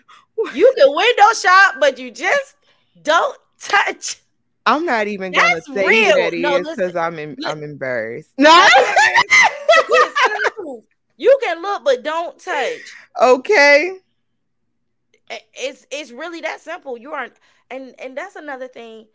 [0.53, 2.55] you can window shop but you just
[3.01, 4.17] don't touch.
[4.65, 6.15] I'm not even That's gonna say real.
[6.17, 8.31] that no, is because I'm in, I'm embarrassed.
[8.37, 8.67] No,
[11.17, 12.79] you can look, but don't touch.
[13.21, 13.97] Okay
[15.29, 16.97] it's it's really that simple.
[16.97, 17.33] You aren't,
[17.69, 19.07] and and that's another thing.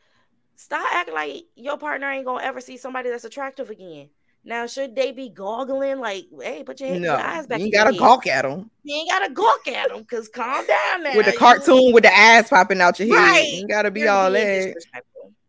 [0.56, 4.08] Stop acting like your partner ain't gonna ever see somebody that's attractive again.
[4.46, 7.60] Now, should they be goggling like, hey, put your, head, no, your eyes back?
[7.60, 8.70] You ain't gotta gawk at them.
[8.82, 11.16] You ain't gotta gawk at them because calm down now.
[11.16, 13.48] With the cartoon with the eyes popping out your head, right.
[13.48, 14.74] you ain't gotta be You're all that.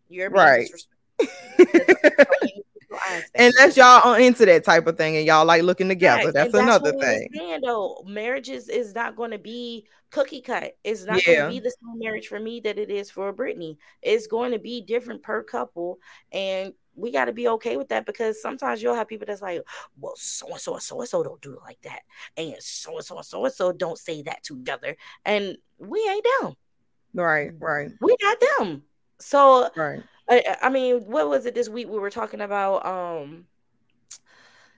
[0.10, 0.70] You're right.
[3.36, 6.64] Unless y'all are into that type of thing and y'all like looking together, that's, that's,
[6.64, 7.30] another thing.
[7.34, 10.78] Saying, though, marriage is, not going to be cookie cut.
[10.84, 11.36] It's not yeah.
[11.36, 13.78] going to be the same marriage for me that it is for Brittany.
[14.02, 16.00] It's going to be different per couple,
[16.32, 19.62] and we got to be okay with that because sometimes you'll have people that's like,
[20.00, 22.02] well, so and so and so and so don't do it like that,
[22.38, 25.58] and so and so and so and so don't say that to each other, and
[25.78, 26.56] we ain't them.
[27.14, 27.92] Right, right.
[28.02, 28.84] We got them.
[29.20, 32.86] So right I, I mean, what was it this week we were talking about?
[32.86, 33.46] Um,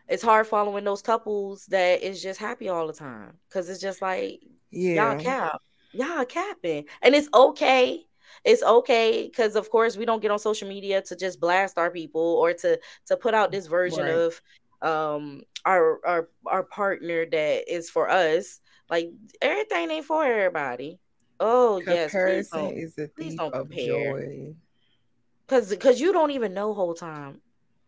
[0.07, 4.01] it's hard following those couples that is just happy all the time because it's just
[4.01, 5.11] like yeah.
[5.11, 8.03] y'all cap, y'all capping, and it's okay.
[8.43, 11.89] It's okay because of course we don't get on social media to just blast our
[11.89, 14.11] people or to to put out this version right.
[14.11, 14.41] of
[14.81, 18.59] um our our our partner that is for us.
[18.89, 20.99] Like everything ain't for everybody.
[21.39, 24.21] Oh Comparison yes, please don't, is a please don't compare.
[24.21, 24.55] Joy.
[25.47, 27.41] Cause cause you don't even know whole time.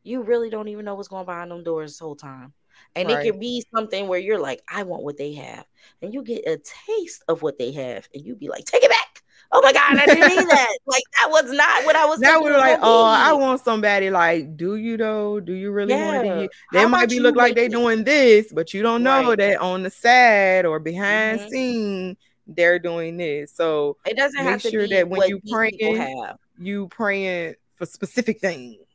[0.03, 2.53] You really don't even know what's going behind them doors whole time.
[2.95, 3.25] And right.
[3.25, 5.65] it could be something where you're like, I want what they have.
[6.01, 8.89] And you get a taste of what they have, and you be like, take it
[8.89, 9.23] back.
[9.51, 10.77] Oh my God, I didn't mean that.
[10.85, 14.55] Like that was not what I was Now we're like, oh, I want somebody like,
[14.55, 15.39] do you though?
[15.39, 16.21] Do you really yeah.
[16.21, 19.29] want to They How might be look like they doing this, but you don't know
[19.29, 19.37] right.
[19.39, 21.49] that on the side or behind mm-hmm.
[21.49, 22.17] scene,
[22.55, 23.51] they're doing this.
[23.51, 26.15] So it doesn't make sure that when you praying,
[26.57, 28.77] you praying for specific things.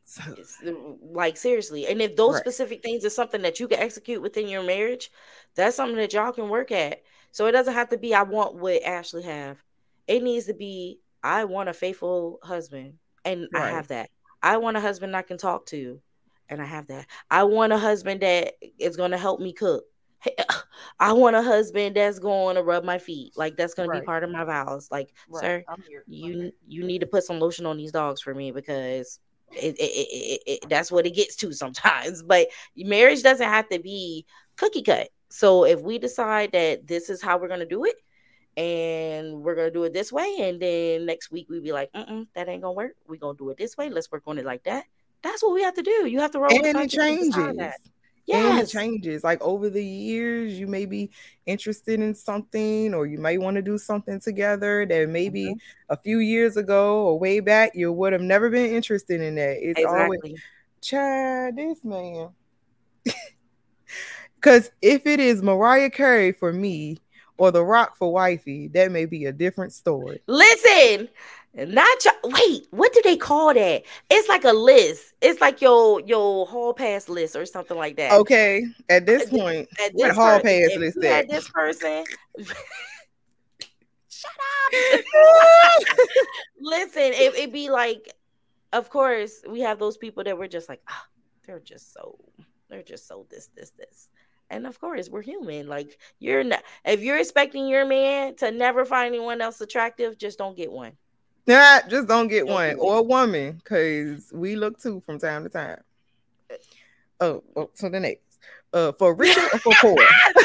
[0.67, 2.41] Um, like seriously, and if those right.
[2.41, 5.09] specific things is something that you can execute within your marriage,
[5.55, 7.01] that's something that y'all can work at.
[7.31, 9.57] So it doesn't have to be I want what Ashley have.
[10.07, 12.93] It needs to be I want a faithful husband,
[13.25, 13.63] and right.
[13.63, 14.11] I have that.
[14.43, 15.99] I want a husband I can talk to,
[16.49, 17.07] and I have that.
[17.31, 19.85] I want a husband that is going to help me cook.
[20.99, 23.33] I want a husband that's going to rub my feet.
[23.35, 23.97] Like that's going right.
[23.97, 24.89] to be part of my vows.
[24.91, 25.41] Like, right.
[25.41, 25.63] sir,
[26.07, 29.19] you you need to put some lotion on these dogs for me because
[29.51, 32.23] it, it, it, that's what it gets to sometimes.
[32.23, 35.09] But marriage doesn't have to be cookie cut.
[35.29, 37.95] So if we decide that this is how we're going to do it,
[38.57, 42.47] and we're gonna do it this way, and then next week we be like, that
[42.47, 42.93] ain't gonna work.
[43.05, 43.89] We're gonna do it this way.
[43.89, 44.85] Let's work on it like that.
[45.23, 46.05] That's what we have to do.
[46.05, 46.65] You have to roll.
[46.65, 47.35] And it changes.
[48.25, 48.45] Yes.
[48.45, 49.23] And it changes.
[49.23, 51.11] Like over the years, you may be
[51.45, 55.93] interested in something, or you might want to do something together that maybe mm-hmm.
[55.93, 59.57] a few years ago or way back you would have never been interested in that.
[59.61, 60.17] It's exactly.
[60.17, 60.41] always,
[60.81, 62.29] Chad, this man.
[64.45, 66.99] Because if it is Mariah Carey for me
[67.39, 70.21] or The Rock for wifey, that may be a different story.
[70.27, 71.09] Listen,
[71.55, 73.83] Not your, wait, what do they call that?
[74.09, 75.13] It's like a list.
[75.21, 78.11] It's like your your hall pass list or something like that.
[78.11, 82.03] Okay, at this point, at this what hall pass list at this person.
[84.09, 84.31] Shut
[84.65, 84.73] up.
[86.59, 88.13] Listen, it, it be like,
[88.73, 91.03] of course, we have those people that we're just like, oh,
[91.45, 92.17] they're just so,
[92.69, 94.09] they're just so this, this, this.
[94.49, 95.67] And of course, we're human.
[95.67, 100.37] Like you're not if you're expecting your man to never find anyone else attractive, just
[100.37, 100.93] don't get one.
[101.45, 105.43] Yeah, just don't get one get or a woman, because we look too from time
[105.43, 105.81] to time.
[107.19, 108.21] Oh, oh so the next.
[108.73, 109.97] Uh, for rich or for poor?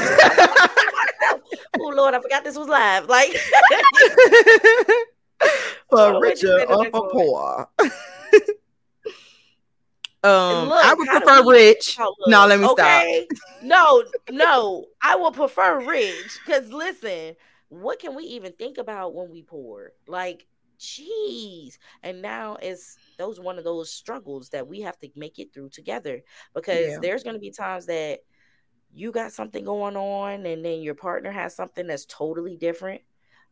[1.81, 3.09] oh Lord, I forgot this was live.
[3.09, 3.33] Like
[5.91, 7.69] for oh, richer or for poor.
[10.23, 11.99] Um, Look, I would prefer rich.
[12.27, 13.27] No, let me okay?
[13.31, 13.63] stop.
[13.63, 17.37] no, no, I will prefer rich because listen,
[17.71, 19.93] what can we even think about when we poor?
[20.07, 20.47] Like,
[20.81, 21.78] jeez.
[22.03, 25.68] And now it's those one of those struggles that we have to make it through
[25.68, 26.22] together
[26.55, 26.99] because yeah.
[27.01, 28.20] there's going to be times that
[28.93, 33.03] you got something going on and then your partner has something that's totally different.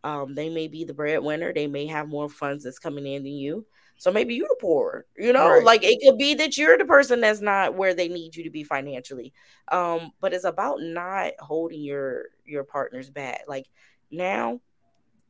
[0.02, 3.32] Um, they may be the breadwinner, they may have more funds that's coming in than
[3.32, 3.66] you.
[4.00, 5.64] So maybe you're the poor, you know, right.
[5.64, 8.50] like it could be that you're the person that's not where they need you to
[8.50, 9.32] be financially.
[9.72, 13.42] Um, but it's about not holding your your partners back.
[13.48, 13.66] Like
[14.12, 14.60] now,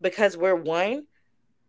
[0.03, 1.07] because we're one,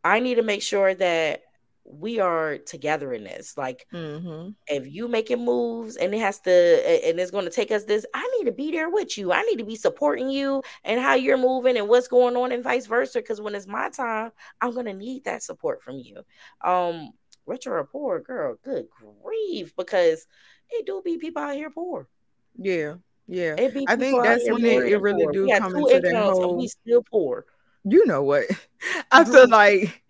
[0.03, 1.43] I need to make sure that
[1.91, 3.57] we are together in this.
[3.57, 4.51] Like, mm-hmm.
[4.67, 8.05] if you making moves and it has to, and it's going to take us this,
[8.13, 9.31] I need to be there with you.
[9.31, 12.63] I need to be supporting you and how you're moving and what's going on, and
[12.63, 13.19] vice versa.
[13.19, 14.31] Because when it's my time,
[14.61, 16.23] I'm going to need that support from you.
[16.63, 17.11] Um,
[17.45, 18.87] rich or poor, girl, good
[19.23, 20.27] grief, because
[20.69, 22.07] it do be people out here poor.
[22.55, 22.95] Yeah,
[23.27, 23.55] yeah.
[23.57, 23.85] It be.
[23.87, 25.33] I think that's when it, it really poor.
[25.33, 26.57] do come into that whole.
[26.57, 27.45] We still poor.
[27.83, 28.45] You know what?
[29.11, 30.03] I feel like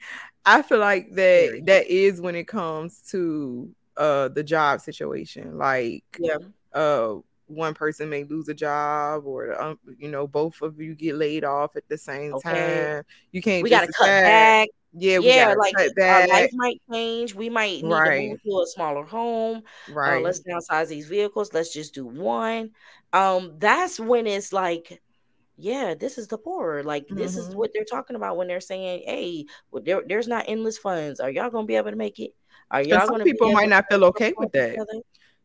[0.46, 5.58] I feel like that that is when it comes to uh the job situation.
[5.58, 6.38] Like yeah,
[6.74, 7.16] uh
[7.50, 11.44] one person may lose a job or um, you know both of you get laid
[11.44, 12.96] off at the same okay.
[12.96, 13.04] time.
[13.32, 13.64] You can't.
[13.64, 14.70] We got to cut back.
[14.94, 17.36] Yeah, yeah, like our life might change.
[17.36, 18.22] We might need right.
[18.22, 19.62] to move to a smaller home.
[19.92, 20.18] Right.
[20.18, 21.54] Uh, let's downsize these vehicles.
[21.54, 22.72] Let's just do one.
[23.14, 25.00] Um, that's when it's like
[25.60, 26.84] yeah, this is the poor.
[26.84, 27.18] Like mm-hmm.
[27.18, 27.58] this is mm-hmm.
[27.58, 31.20] what they're talking about when they're saying, "Hey, well, there, there's not endless funds.
[31.20, 32.34] Are y'all gonna be able to make it?
[32.72, 33.20] Are y'all gonna?
[33.20, 34.78] some people might not feel okay with that.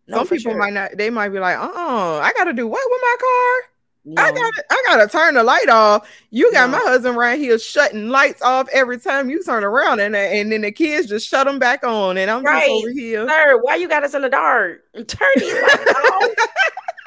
[0.07, 0.59] No, some people sure.
[0.59, 0.97] might not.
[0.97, 3.71] They might be like, "Uh, I got to do what with my car?
[4.07, 4.23] No.
[4.23, 6.11] I got to I gotta turn the light off.
[6.31, 6.79] You got no.
[6.79, 10.61] my husband right here shutting lights off every time you turn around, and and then
[10.61, 12.67] the kids just shut them back on, and I'm right.
[12.67, 13.27] just over here.
[13.27, 14.83] Sir, why you got us in the dark?
[14.95, 16.31] Turn these lights off.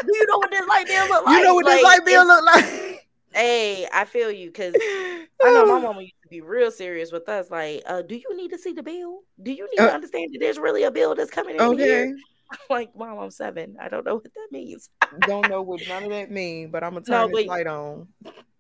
[0.06, 1.38] Do you know what this light bill look like?
[1.38, 2.97] You know what like, this light bill look like?
[3.34, 4.76] Hey, I feel you because
[5.44, 7.52] I know my mama used to be real serious with us.
[7.52, 9.22] Like, uh, do you need to see the bill?
[9.42, 11.84] Do you need uh, to understand that there's really a bill that's coming in okay.
[11.84, 12.18] here?
[12.52, 13.76] I'm like, Mom, I'm seven.
[13.80, 14.90] I don't know what that means.
[15.22, 18.08] don't know what none of that mean, but I'm gonna turn no, this light on.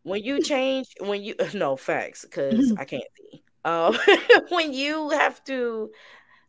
[0.03, 3.43] When you change, when you no facts, because I can't see.
[3.65, 3.97] Um,
[4.49, 5.91] when you have to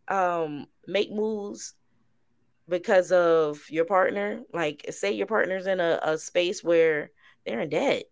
[0.08, 1.74] um make moves
[2.68, 7.10] because of your partner, like say your partner's in a, a space where
[7.48, 8.04] they're in debt.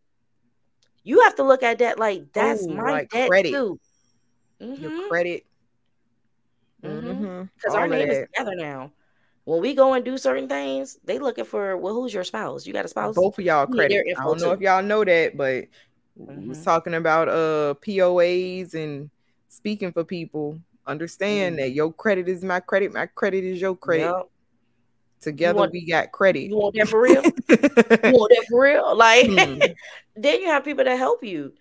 [1.05, 3.53] You have to look at that like that's Ooh, my like debt credit.
[3.53, 3.79] too.
[4.61, 4.83] Mm-hmm.
[4.83, 5.47] Your credit.
[6.81, 7.75] Because mm-hmm.
[7.75, 8.93] our name is together now.
[9.45, 12.67] When we go and do certain things, they looking for well, who's your spouse?
[12.67, 13.15] You got a spouse?
[13.15, 14.05] Both of y'all credit.
[14.19, 14.53] I don't know too.
[14.53, 15.67] if y'all know that, but
[16.19, 16.49] mm-hmm.
[16.49, 19.11] was talking about uh POAs and
[19.49, 20.59] speaking for people.
[20.87, 21.77] Understand that mm-hmm.
[21.77, 24.05] your credit is my credit, my credit is your credit.
[24.05, 24.31] Yep.
[25.21, 26.49] Together want, we got credit.
[26.49, 27.23] You want that for real?
[27.23, 27.31] you
[28.13, 28.97] want that for real?
[28.97, 29.61] Like hmm.
[30.17, 31.53] then you have people that help you.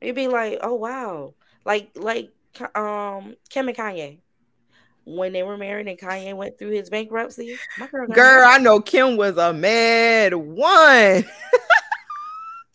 [0.00, 1.34] You'd be like, oh wow.
[1.64, 2.30] Like like
[2.74, 4.18] um Kim and Kanye.
[5.06, 8.80] When they were married and Kanye went through his bankruptcy, my girl, girl I know
[8.80, 11.24] Kim was a mad one.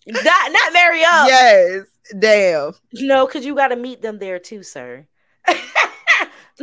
[0.07, 1.27] not not marry up.
[1.27, 1.85] Yes,
[2.19, 2.73] damn.
[2.93, 5.07] No, because you got to meet them there too, sir.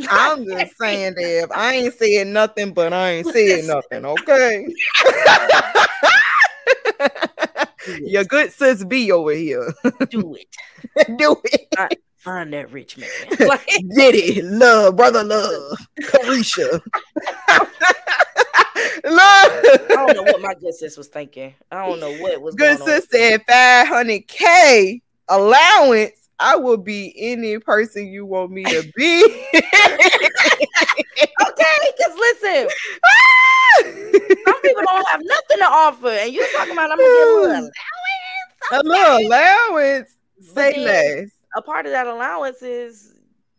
[0.08, 1.50] I'm just saying, Dev.
[1.54, 4.04] I ain't saying nothing, but I ain't saying nothing.
[4.04, 4.66] Okay.
[8.00, 9.72] Your good sis B over here.
[10.10, 10.46] Do it.
[11.18, 12.00] Do it.
[12.18, 13.08] find that rich man.
[13.38, 16.72] Like, it, love, brother, love, Carisha.
[16.72, 16.82] love.
[19.04, 21.54] I don't know what my good sis was thinking.
[21.70, 28.08] I don't know what was good sis said 500k allowance I will be any person
[28.08, 29.24] you want me to be.
[29.54, 29.64] okay,
[31.96, 32.68] because listen,
[34.46, 37.46] some people don't have nothing to offer, and you're talking about I'm gonna a little
[37.46, 37.50] hmm.
[37.50, 37.72] allowance.
[38.72, 40.10] A little allowance.
[40.40, 41.30] Say less.
[41.56, 43.14] a part of that allowance is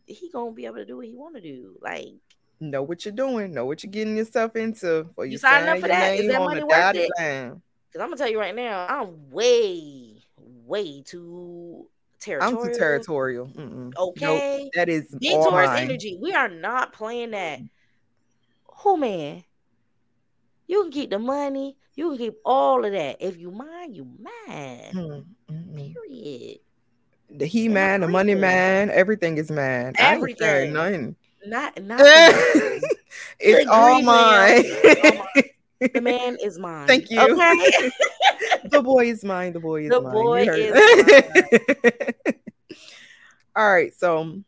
[0.05, 1.75] he gonna be able to do what he want to do.
[1.81, 2.13] Like
[2.59, 5.07] know what you're doing, know what you're getting yourself into.
[5.15, 6.19] For you, you signing up for that?
[6.19, 7.09] Is that money worth it?
[7.15, 11.87] Because I'm gonna tell you right now, I'm way, way too
[12.19, 12.61] territorial.
[12.61, 13.47] I'm too territorial.
[13.47, 13.93] Mm-mm.
[13.97, 14.71] Okay, nope.
[14.75, 16.17] that is Taurus energy.
[16.21, 17.59] We are not playing that.
[18.79, 19.43] Who man?
[20.67, 21.77] You can keep the money.
[21.95, 23.17] You can keep all of that.
[23.19, 24.93] If you mind, you mind.
[24.93, 25.93] Mm-hmm.
[25.93, 26.59] Period.
[27.29, 29.93] The he man, the money man, everything is man.
[29.97, 30.73] Everything.
[30.73, 31.15] Nothing.
[31.45, 31.99] Not not.
[33.39, 34.63] it's all mine.
[35.93, 36.87] the man is mine.
[36.87, 37.19] Thank you.
[37.19, 37.91] Okay.
[38.71, 39.53] the boy is mine.
[39.53, 40.13] The boy is the mine.
[40.13, 42.35] boy is mine.
[43.55, 43.93] all right.
[43.93, 44.41] So,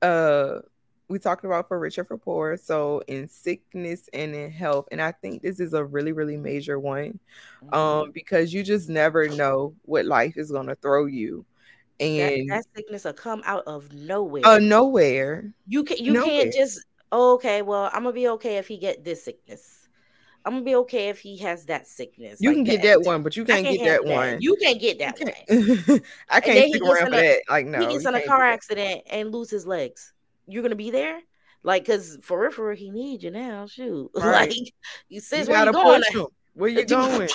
[0.00, 0.58] uh,
[1.08, 2.56] we talked about for rich or for poor.
[2.56, 6.78] So in sickness and in health, and I think this is a really, really major
[6.78, 7.20] one,
[7.64, 7.74] mm-hmm.
[7.74, 11.44] um, because you just never know what life is gonna throw you
[12.02, 14.44] and that, that, sickness will come out of nowhere.
[14.44, 15.52] Uh, nowhere.
[15.66, 16.26] You can you nowhere.
[16.26, 17.62] can't just oh, okay.
[17.62, 19.71] Well, I'm gonna be okay if he get this sickness.
[20.44, 22.38] I'm gonna be okay if he has that sickness.
[22.40, 24.40] You like can get that, that one, but you can't, can't get that, that, one.
[24.40, 25.88] You can't get that can't.
[25.88, 26.02] one.
[26.28, 27.42] I can't stick around for a, that.
[27.48, 30.12] Like no, he gets in a car accident and lose his legs.
[30.48, 31.20] You're gonna be there,
[31.62, 33.66] like, cause for real, he needs you now.
[33.66, 34.48] Shoot, right.
[34.48, 34.74] like
[35.08, 36.02] you says, you where you going?
[36.54, 37.28] Where you going?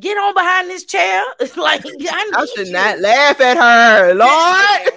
[0.00, 1.22] get on behind this chair.
[1.56, 2.72] like I, I should you.
[2.72, 4.90] not laugh at her, Lord.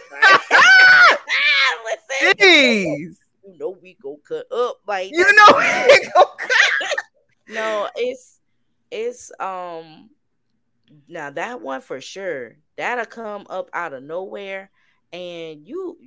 [2.37, 3.15] Jeez.
[3.45, 7.05] you know we go cut up like you know we go cut.
[7.47, 8.39] No, it's
[8.91, 10.09] it's um
[11.07, 14.69] now that one for sure that'll come up out of nowhere,
[15.11, 15.97] and you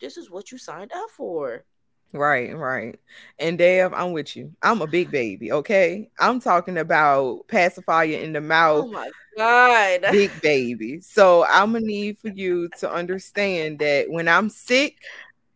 [0.00, 1.64] this is what you signed up for.
[2.12, 2.98] Right, right.
[3.38, 4.52] And Dave, I'm with you.
[4.62, 6.10] I'm a big baby, okay?
[6.18, 8.86] I'm talking about pacifier in the mouth.
[8.86, 10.06] Oh my god.
[10.10, 11.00] Big baby.
[11.00, 14.96] So I'm gonna need for you to understand that when I'm sick,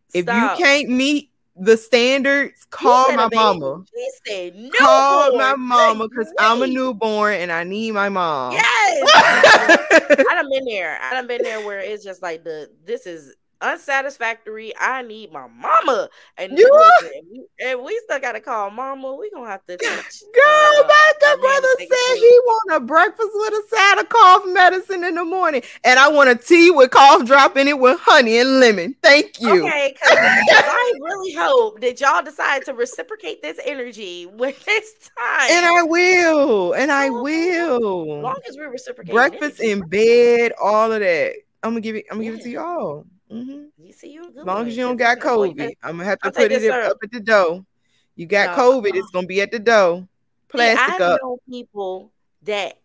[0.09, 0.13] Stop.
[0.13, 3.83] if you can't meet the standards, call my mama.
[4.27, 8.53] Said, call my mama because I'm a newborn and I need my mom.
[8.53, 9.11] Yes.
[9.15, 10.99] I done been there.
[11.01, 14.73] I done been there where it's just like the this is unsatisfactory.
[14.79, 16.09] I need my mama.
[16.37, 19.15] And you listen, we still gotta call mama.
[19.15, 19.87] We gonna have to teach.
[19.87, 24.43] Girl, uh, my good brother said he want a breakfast with a side of cough
[24.47, 27.99] medicine in the morning, and I want a tea with cough drop in it with
[27.99, 28.95] honey and lemon.
[29.01, 29.65] Thank you.
[29.65, 35.51] Okay, because I really hope that y'all decide to reciprocate this energy when it's time.
[35.51, 38.17] And I will, and I will.
[38.17, 41.33] As long as we reciprocate breakfast in bed, all of that.
[41.63, 42.05] I'm gonna give it.
[42.11, 42.31] I'm gonna yeah.
[42.31, 43.05] give it to y'all.
[43.31, 43.83] Mm-hmm.
[43.83, 46.31] You see, you as long as you don't got COVID, I'm gonna have to I'll
[46.31, 47.65] put it up at the door.
[48.15, 50.07] You got no, COVID, uh, it's gonna be at the door.
[50.47, 51.19] Plastic I up.
[51.21, 52.11] know people
[52.43, 52.79] that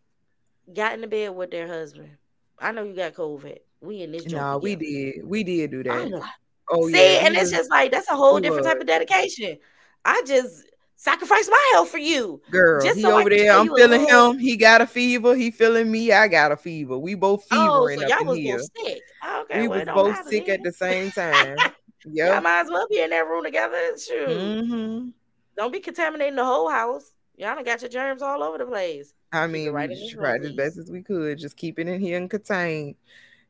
[0.72, 2.10] got in the bed with their husband.
[2.58, 3.58] I know you got COVID.
[3.80, 4.26] We in this.
[4.26, 5.24] No, nah, we did.
[5.24, 6.22] We did do that.
[6.70, 8.72] Oh, see, yeah, and it's just like that's a whole different was.
[8.72, 9.58] type of dedication.
[10.04, 10.64] I just
[11.00, 12.42] sacrifice my health for you.
[12.50, 13.52] Girl, just he so over there.
[13.52, 14.38] I'm feeling him.
[14.38, 15.34] He got a fever.
[15.34, 16.12] He feeling me.
[16.12, 16.98] I got a fever.
[16.98, 18.58] We both fevering oh, so up in here.
[18.58, 19.00] Sick.
[19.40, 20.56] Okay, we well, was both sick then.
[20.56, 21.56] at the same time.
[22.04, 23.96] yeah, y'all might as well be in that room together.
[23.96, 24.28] Sure.
[24.28, 25.08] Mm-hmm.
[25.56, 27.12] Don't be contaminating the whole house.
[27.36, 29.14] Y'all done got your germs all over the place.
[29.32, 32.18] I mean, right we tried as best as we could, just keep it in here
[32.18, 32.96] and contained.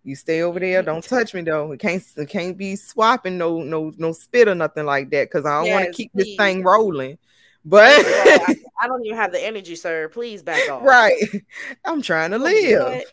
[0.05, 0.82] You stay over there.
[0.82, 1.72] Don't touch me though.
[1.72, 5.44] It can't it can't be swapping no no no spit or nothing like that because
[5.44, 6.24] I don't yes, want to keep please.
[6.24, 7.18] this thing rolling.
[7.64, 10.08] But I, I, don't even have the energy, sir.
[10.08, 10.82] Please back off.
[10.82, 11.22] Right.
[11.84, 13.04] I'm trying to oh, live.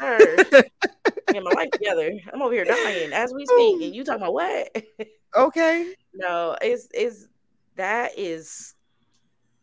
[0.00, 2.12] Get my life together.
[2.32, 4.84] I'm over here dying as we speak, and you talking about what?
[5.36, 5.94] okay.
[6.12, 7.28] No, it's it's
[7.76, 8.74] that is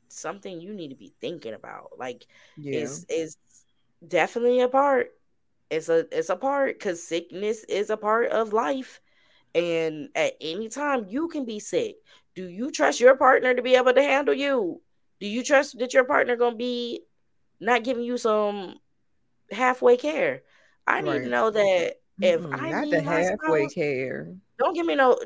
[0.07, 1.91] something you need to be thinking about.
[1.97, 2.25] Like,
[2.57, 2.79] yeah.
[2.79, 3.37] it's it's
[4.07, 5.11] definitely a part.
[5.69, 9.01] It's a it's a part because sickness is a part of life,
[9.53, 11.97] and at any time you can be sick
[12.35, 14.81] do you trust your partner to be able to handle you?
[15.19, 17.01] Do you trust that your partner gonna be
[17.59, 18.79] not giving you some
[19.51, 20.43] halfway care?
[20.87, 24.73] I need to know that if mm, I not need the halfway spouse, care, don't
[24.73, 25.17] give me no.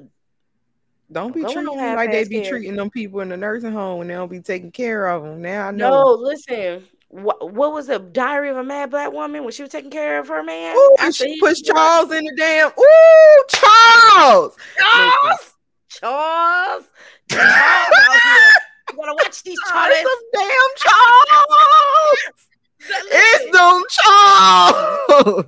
[1.11, 2.49] Don't be treating no like they be care.
[2.49, 5.41] treating them people in the nursing home when they don't be taking care of them.
[5.41, 5.89] Now I know.
[5.89, 6.83] No, listen.
[7.09, 10.19] What, what was the diary of a mad black woman when she was taking care
[10.19, 10.75] of her man?
[10.75, 12.71] Ooh, she pushed Charles in the damn.
[12.77, 14.57] Ooh, Charles!
[14.77, 15.54] Charles!
[15.89, 16.85] Charles.
[17.29, 18.49] Charles out here.
[18.89, 19.95] You gotta watch these Charles.
[19.95, 22.49] It's damn Charles.
[23.11, 25.45] it's them Charles.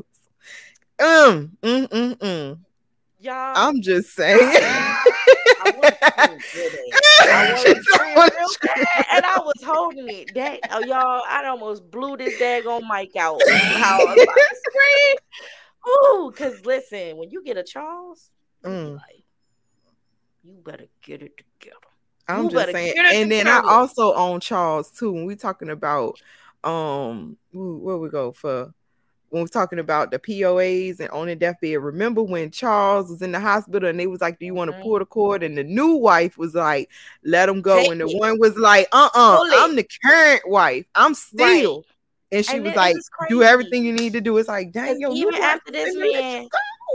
[0.99, 2.59] um, mm, mm, mm.
[3.19, 4.39] Y'all, I'm just saying.
[4.41, 5.03] I,
[9.11, 10.33] and I was holding it.
[10.35, 13.41] That oh, y'all, I almost blew this daggone mic out.
[13.49, 15.17] How I was about to.
[15.87, 18.29] Oh, because listen, when you get a Charles,
[18.63, 18.95] mm.
[18.95, 19.16] like,
[20.47, 21.77] you better get it together.
[22.27, 25.11] I'm you just saying, and then I also own Charles too.
[25.11, 26.19] When we talking about
[26.63, 28.73] um, where we go for
[29.29, 31.79] when we're talking about the POAs and on the deathbed.
[31.79, 34.73] Remember when Charles was in the hospital and they was like, "Do you want to
[34.73, 34.83] mm-hmm.
[34.83, 36.89] pull the cord?" And the new wife was like,
[37.23, 38.17] "Let him go," Take and the it.
[38.17, 40.85] one was like, "Uh, uh-uh, uh, i am the current wife.
[40.95, 41.85] I'm still." Right.
[42.29, 42.95] And she and was like,
[43.29, 46.47] "Do everything you need to do." It's like, dang, yo, even after this man,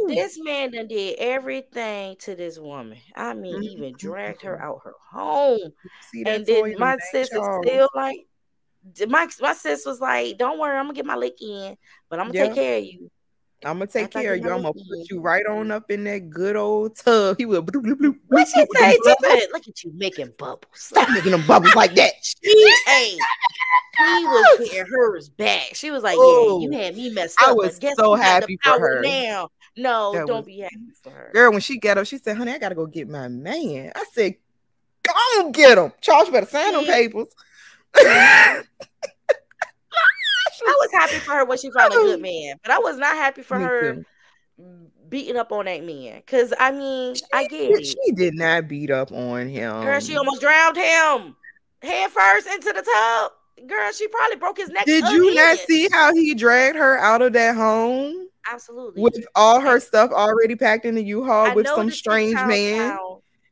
[0.09, 2.99] this man done did everything to this woman.
[3.17, 3.63] I mean, mm-hmm.
[3.65, 5.73] even dragged her out her home.
[6.27, 8.27] and then my sister still like,
[9.09, 11.77] my my sis was like, "Don't worry, I'm gonna get my lick in,
[12.09, 12.47] but I'm gonna yeah.
[12.47, 13.11] take care of you."
[13.65, 14.51] I'm gonna take care of you.
[14.51, 17.37] I'm gonna put you right on up in that good old tub.
[17.43, 17.63] He will.
[17.63, 18.99] Bloop, bloop, bloop, what she say?
[19.53, 20.67] Look at you making bubbles.
[20.75, 22.13] Stop making them bubbles like that.
[22.23, 23.17] She, hey,
[23.99, 25.75] he was getting hers back.
[25.75, 29.01] She was like, "Yeah, you had me messed up." I was so happy for her.
[29.01, 31.31] Now, no, that don't was, be happy for her.
[31.33, 34.05] Girl, when she got up, she said, "Honey, I gotta go get my man." I
[34.13, 34.35] said,
[35.03, 37.29] "Go get him." Charles better sign them papers.
[37.95, 38.65] I
[40.65, 43.43] was happy for her when she found a good man, but I was not happy
[43.43, 44.05] for Me her too.
[45.09, 46.23] beating up on that man.
[46.27, 47.85] Cause I mean, she, I get it.
[47.87, 49.83] She did not beat up on him.
[49.83, 51.37] Girl, she almost drowned him
[51.83, 53.33] head first into the tub.
[53.69, 54.87] Girl, she probably broke his neck.
[54.87, 58.29] Did you not see how he dragged her out of that home?
[58.51, 59.03] Absolutely.
[59.03, 62.99] With all her stuff already packed in the U-Haul with some strange man.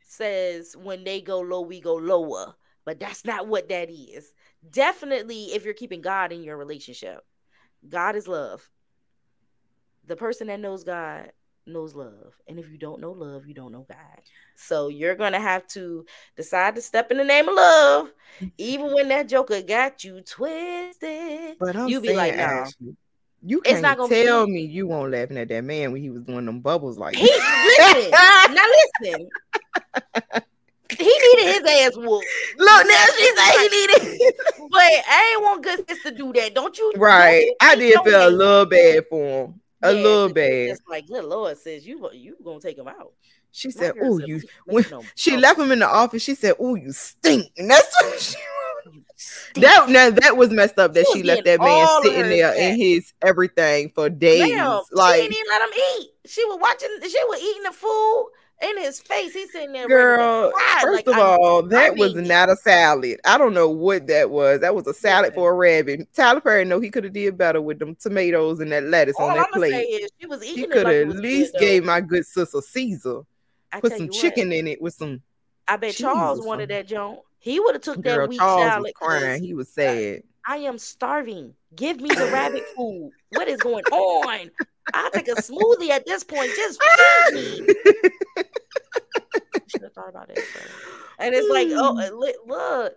[0.07, 4.33] Says when they go low, we go lower but that's not what that is.
[4.69, 7.21] Definitely, if you're keeping God in your relationship,
[7.89, 8.69] God is love.
[10.07, 11.31] The person that knows God
[11.67, 12.35] knows love.
[12.49, 14.21] And if you don't know love, you don't know God.
[14.57, 16.05] So you're going to have to
[16.37, 18.47] decide to step in the name of love, mm-hmm.
[18.59, 21.59] even when that joker got you twisted.
[21.61, 22.43] But I'm you be like, no.
[22.43, 22.97] Ashley,
[23.43, 24.53] you can't it's not gonna tell be...
[24.53, 27.25] me you won't laughing at that man when he was doing them bubbles like he,
[27.25, 28.65] listen, now
[29.03, 29.29] listen.
[30.99, 32.27] he needed his ass whooped.
[32.59, 34.35] Look, now she say he needed,
[34.71, 36.55] but I ain't want good sis to do that.
[36.55, 36.93] Don't you?
[36.97, 37.51] Right.
[37.61, 39.61] I did feel a little bad for him.
[39.83, 40.45] A yeah, little bad.
[40.45, 43.13] It's like good Lord says you you gonna take him out.
[43.51, 46.75] She said, "Oh, you." When no she left him in the office, she said, "Oh,
[46.75, 48.37] you stink," and that's what she.
[49.57, 52.79] That now that was messed up that she, she left that man sitting there in
[52.79, 54.53] his everything for days.
[54.55, 56.11] Ma'am, like she didn't even let him eat.
[56.27, 56.89] She was watching.
[57.03, 58.31] She was eating the food
[58.63, 59.33] in his face.
[59.33, 59.89] He's sitting there.
[59.89, 63.21] Girl, first like, of all, that I was not a salad.
[63.25, 64.61] I don't know what that was.
[64.61, 65.35] That was a salad yeah.
[65.35, 66.09] for a rabbit.
[66.15, 69.31] Tyler Perry know he could have did better with them tomatoes and that lettuce all
[69.31, 69.73] on that I'm plate.
[69.73, 70.57] Is, she was eating.
[70.57, 73.23] He could have like at least gave my good sister Caesar.
[73.73, 75.23] I Put some chicken what, in it with some.
[75.69, 77.19] I bet Charles wanted that Joan.
[77.41, 78.83] He would have took Girl, that wheat Charles salad.
[78.83, 79.43] Was crying.
[79.43, 80.23] He was sad.
[80.47, 81.55] I am starving.
[81.75, 83.11] Give me the rabbit food.
[83.31, 84.51] What is going on?
[84.93, 86.51] I'll take a smoothie at this point.
[86.55, 87.75] Just feed me.
[89.69, 90.39] should have thought about it.
[91.19, 92.95] And it's like, oh, look,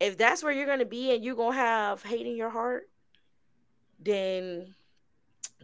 [0.00, 2.88] if that's where you're gonna be and you're gonna have hate in your heart,
[4.00, 4.74] then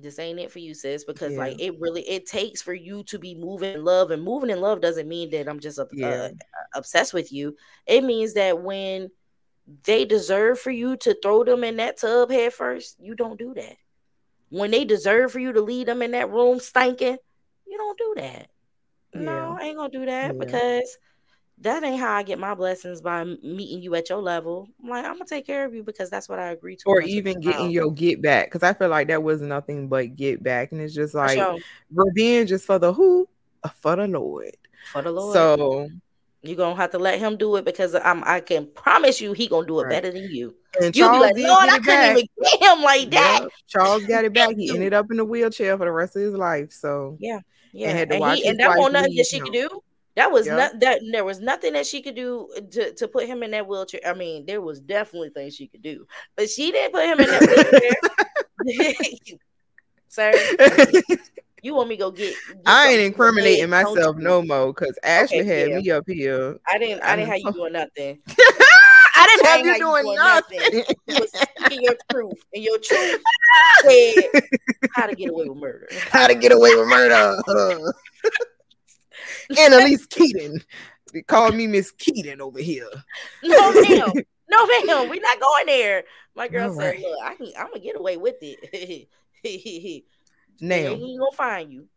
[0.02, 1.04] this ain't it for you, sis.
[1.04, 1.38] Because yeah.
[1.38, 4.60] like it really it takes for you to be moving in love, and moving in
[4.60, 6.08] love doesn't mean that I'm just uh, yeah.
[6.08, 6.28] uh,
[6.74, 7.56] obsessed with you.
[7.86, 9.10] It means that when
[9.84, 13.54] they deserve for you to throw them in that tub head first, you don't do
[13.54, 13.76] that.
[14.50, 17.18] When they deserve for you to leave them in that room stinking,
[17.66, 18.48] you don't do that.
[19.14, 19.20] Yeah.
[19.20, 20.96] No, I ain't gonna do that because
[21.62, 24.68] that ain't how I get my blessings by meeting you at your level.
[24.82, 26.82] I'm like, I'm gonna take care of you because that's what I agree to.
[26.86, 30.42] Or even getting your get back, because I feel like that was nothing but get
[30.42, 31.58] back, and it's just like sure.
[31.92, 33.28] revenge is for the who,
[33.64, 34.56] uh, for the Lord,
[34.92, 35.34] for the Lord.
[35.34, 35.88] So
[36.42, 39.48] you're gonna have to let him do it because I'm I can promise you he
[39.48, 39.90] gonna do it right.
[39.90, 40.54] better than you.
[40.80, 42.16] And you be like, Lord, I couldn't back.
[42.16, 43.40] even get him like that.
[43.42, 44.50] Yeah, Charles got it back.
[44.56, 46.72] He ended up in a wheelchair for the rest of his life.
[46.72, 47.40] So yeah,
[47.72, 47.90] yeah.
[47.90, 49.82] And, and, he, and that was nothing that she could do.
[50.18, 50.56] That was yep.
[50.56, 53.52] not that there was nothing that she could do uh, to, to put him in
[53.52, 54.00] that wheelchair.
[54.04, 57.28] I mean, there was definitely things she could do, but she didn't put him in
[57.28, 58.00] that
[58.66, 59.38] wheelchair.
[60.08, 60.32] Sir,
[61.62, 62.34] you want me to go get?
[62.48, 65.78] get I ain't incriminating myself no more because Ashley okay, had yeah.
[65.78, 66.58] me up here.
[66.68, 67.00] I didn't.
[67.04, 68.18] I didn't have you doing nothing.
[69.14, 70.58] I didn't have you doing, doing nothing.
[70.58, 70.96] nothing.
[71.06, 73.22] You was speaking your truth, and your truth
[73.82, 74.24] said
[74.96, 75.86] how to get away with murder.
[76.10, 77.40] How to get away with murder.
[79.58, 80.62] Annalise Keating.
[81.12, 82.88] They call me Miss Keating over here.
[83.42, 84.12] No, ma'am.
[84.48, 85.08] No, ma'am.
[85.10, 86.04] We're not going there.
[86.34, 87.00] My girl All said, right.
[87.00, 89.08] Look, I can, I'm gonna get away with it.
[90.60, 91.88] now he ain't gonna find you.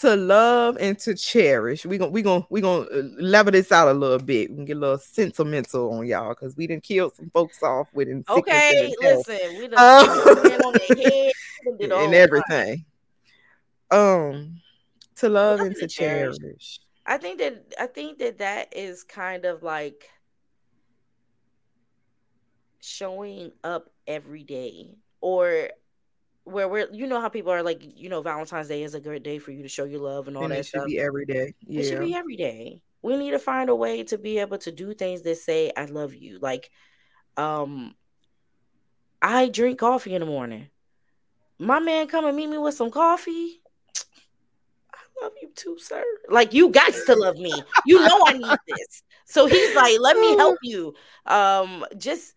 [0.00, 1.86] to love and to cherish.
[1.86, 4.50] We gonna we gonna we gonna uh, level this out a little bit.
[4.50, 7.88] We can get a little sentimental on y'all because we didn't kill some folks off
[7.92, 11.32] with Okay, listen, we done um, on head,
[11.80, 12.84] and everything.
[13.90, 14.60] Um,
[15.16, 16.38] to love, love and to cherish.
[16.38, 16.80] cherish.
[17.06, 20.08] I think that I think that that is kind of like
[22.80, 25.70] showing up every day or
[26.44, 29.22] where we're you know how people are like you know Valentine's Day is a great
[29.22, 31.26] day for you to show your love and all and that it should be every
[31.26, 31.54] day.
[31.66, 31.80] Yeah.
[31.80, 32.80] It should be every day.
[33.02, 35.86] We need to find a way to be able to do things that say I
[35.86, 36.38] love you.
[36.40, 36.70] Like
[37.36, 37.94] um
[39.22, 40.68] I drink coffee in the morning.
[41.58, 43.60] My man come and meet me with some coffee.
[45.22, 46.04] Love you too, sir.
[46.28, 47.52] Like you got to love me.
[47.86, 49.02] You know I need this.
[49.24, 50.94] So he's like, let me help you.
[51.24, 52.34] Um, just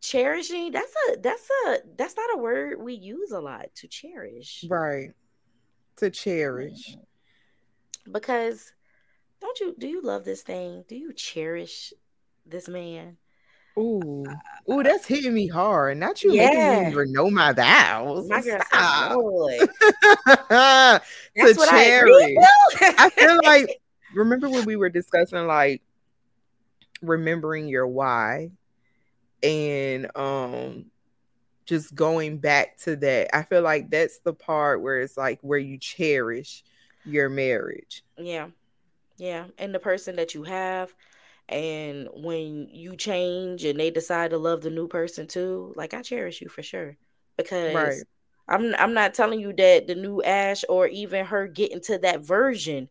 [0.00, 0.72] cherishing.
[0.72, 4.64] That's a that's a that's not a word we use a lot to cherish.
[4.68, 5.10] Right.
[5.96, 6.96] To cherish.
[8.10, 8.72] Because
[9.40, 10.84] don't you do you love this thing?
[10.88, 11.92] Do you cherish
[12.46, 13.16] this man?
[13.78, 14.24] Ooh,
[14.70, 15.98] ooh, that's hitting me hard.
[15.98, 16.46] Not you yeah.
[16.46, 18.28] making me even know my vows.
[18.28, 18.58] My girl
[21.36, 22.36] to cherish.
[22.80, 23.80] I, I feel like
[24.14, 25.82] remember when we were discussing like
[27.00, 28.50] remembering your why
[29.42, 30.86] and um
[31.64, 33.36] just going back to that.
[33.36, 36.64] I feel like that's the part where it's like where you cherish
[37.04, 38.02] your marriage.
[38.16, 38.48] Yeah.
[39.18, 40.94] Yeah, and the person that you have
[41.48, 46.02] and when you change and they decide to love the new person too, like I
[46.02, 46.96] cherish you for sure.
[47.36, 48.02] Because right.
[48.48, 52.24] I'm I'm not telling you that the new Ash or even her getting to that
[52.24, 52.88] version,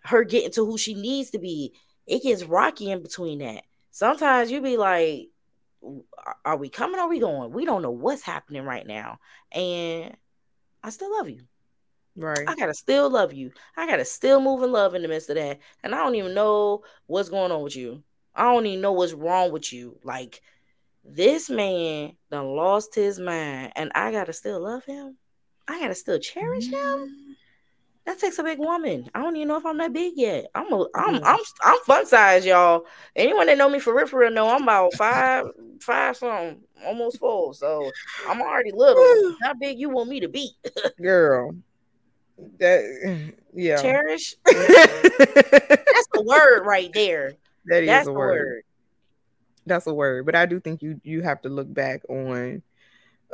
[0.00, 1.72] her getting to who she needs to be,
[2.06, 3.62] it gets rocky in between that.
[3.90, 5.28] Sometimes you be like,
[6.44, 7.52] are we coming or are we going?
[7.52, 9.18] We don't know what's happening right now.
[9.52, 10.16] And
[10.82, 11.40] I still love you.
[12.16, 12.48] Right.
[12.48, 13.52] I gotta still love you.
[13.76, 15.58] I gotta still move in love in the midst of that.
[15.82, 18.02] And I don't even know what's going on with you.
[18.34, 19.98] I don't even know what's wrong with you.
[20.02, 20.40] Like
[21.04, 25.16] this man done lost his mind, and I gotta still love him.
[25.68, 27.02] I gotta still cherish mm-hmm.
[27.02, 27.36] him.
[28.06, 29.10] That takes a big woman.
[29.14, 30.46] I don't even know if I'm that big yet.
[30.54, 31.24] I'm a, I'm, mm-hmm.
[31.24, 32.86] I'm, I'm fun size, y'all.
[33.16, 35.46] Anyone that know me for real, for real, know I'm about five,
[35.80, 37.52] five something, almost full.
[37.52, 37.90] So
[38.28, 39.34] I'm already little.
[39.42, 40.52] How big you want me to be,
[41.02, 41.56] girl?
[42.58, 43.80] That yeah.
[43.80, 44.34] Cherish.
[44.44, 47.32] That's the word right there.
[47.66, 48.30] That is That's a word.
[48.30, 48.62] word.
[49.66, 50.26] That's a word.
[50.26, 52.62] But I do think you you have to look back on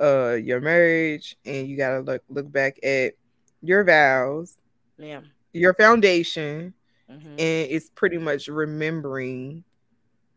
[0.01, 3.15] uh your marriage and you gotta look look back at
[3.63, 4.57] your vows.
[4.99, 5.21] Yeah.
[5.53, 6.75] Your foundation.
[7.11, 7.29] Mm-hmm.
[7.29, 9.65] And it's pretty much remembering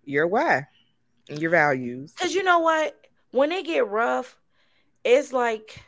[0.03, 0.67] your why
[1.29, 2.13] and your values.
[2.19, 2.99] Cause you know what?
[3.31, 4.37] When it get rough,
[5.03, 5.81] it's like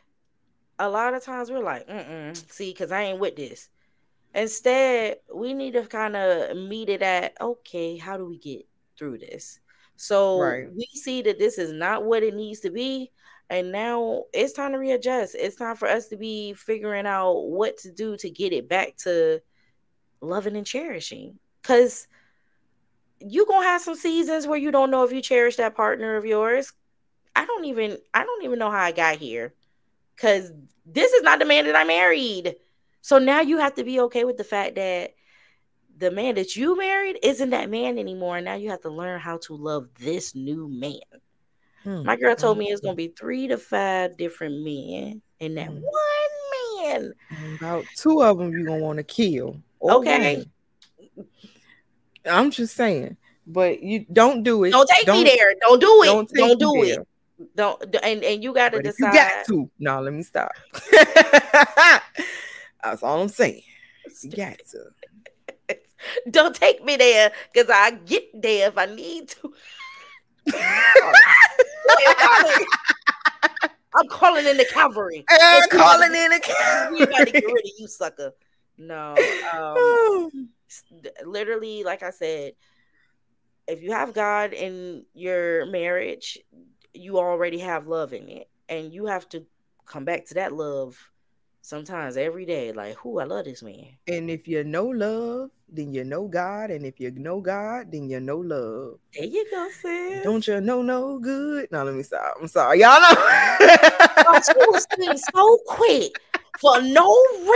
[0.79, 3.69] a lot of times we're like, mm mm, see, because I ain't with this.
[4.35, 8.67] Instead, we need to kind of meet it at, okay, how do we get
[8.97, 9.59] through this?
[9.95, 10.71] So right.
[10.71, 13.11] we see that this is not what it needs to be.
[13.49, 15.35] And now it's time to readjust.
[15.35, 18.97] It's time for us to be figuring out what to do to get it back
[18.97, 19.41] to
[20.21, 21.39] loving and cherishing.
[21.61, 22.07] Because
[23.19, 26.25] you're gonna have some seasons where you don't know if you cherish that partner of
[26.25, 26.73] yours.
[27.35, 29.53] I don't even I don't even know how I got here
[30.17, 30.51] because
[30.85, 32.55] this is not the man that I married.
[33.01, 35.13] So now you have to be okay with the fact that
[35.97, 38.37] the man that you married isn't that man anymore.
[38.37, 40.99] And now you have to learn how to love this new man.
[41.83, 42.03] Hmm.
[42.03, 45.79] My girl told me it's gonna be three to five different men in that hmm.
[45.79, 47.13] one man.
[47.57, 49.61] About two of them you're gonna want to kill.
[49.81, 50.45] Okay.
[52.25, 53.15] I'm just saying,
[53.45, 54.71] but you don't do it.
[54.71, 55.53] Don't take don't, me there.
[55.61, 56.05] Don't do it.
[56.07, 56.95] Don't, don't do it.
[56.95, 57.05] There.
[57.55, 59.13] Don't and and you got to decide.
[59.13, 59.69] You got to.
[59.79, 60.51] No, let me stop.
[62.83, 63.61] That's all I'm saying.
[64.23, 65.77] You got to.
[66.31, 69.53] Don't take me there because I get there if I need to.
[73.95, 75.25] I'm calling in the cavalry.
[75.29, 76.99] I'm calling in the cavalry.
[76.99, 78.33] We got to get rid of you, sucker.
[78.77, 79.15] No,
[79.53, 80.49] um,
[81.25, 82.53] literally, like I said,
[83.67, 86.37] if you have God in your marriage,
[86.93, 88.49] you already have love in it.
[88.69, 89.45] And you have to
[89.85, 90.97] come back to that love
[91.61, 92.71] sometimes every day.
[92.71, 93.97] Like who i love this man.
[94.07, 96.71] And if you know love then you know god.
[96.71, 98.99] And if you know god then you know love.
[99.13, 100.23] There you go sis.
[100.23, 101.69] Don't you know no good?
[101.71, 102.35] No let me stop.
[102.41, 102.99] I'm sorry y'all.
[102.99, 106.19] Know she so quick
[106.59, 107.07] for no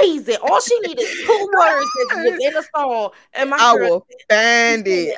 [0.02, 0.36] reason.
[0.44, 4.84] All she needed two words that was in a song, and my I will find
[4.88, 5.18] it.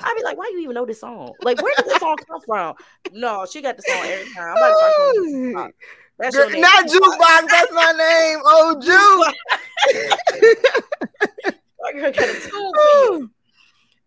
[0.00, 1.32] I'd be like, "Why do you even know this song?
[1.42, 2.74] Like, where did this song come from?"
[3.12, 4.54] No, she got the song every time.
[4.54, 5.72] I'm about to
[6.18, 7.48] that's Girl, not jukebox.
[7.48, 8.40] That's my name.
[8.44, 9.36] Oh, juke.
[11.80, 13.30] my girl got a tune for you.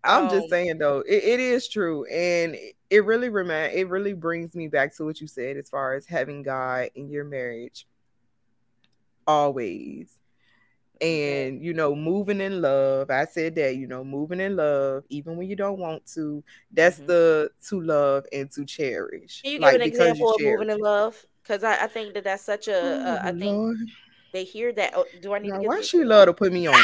[0.03, 2.57] I'm um, just saying though, it, it is true, and
[2.89, 6.05] it really remind it really brings me back to what you said as far as
[6.05, 7.87] having God in your marriage
[9.27, 10.20] always
[11.01, 13.09] and you know moving in love.
[13.09, 16.97] I said that you know moving in love even when you don't want to that's
[16.97, 17.07] mm-hmm.
[17.07, 20.79] the to love and to cherish Can you like, give an example of moving in
[20.79, 21.25] love?
[21.41, 22.79] Because I, I, think that that's such a.
[22.79, 23.77] Oh, uh, I think Lord.
[24.31, 26.67] they hear that oh, do i need now, to why she love to put me
[26.67, 26.75] on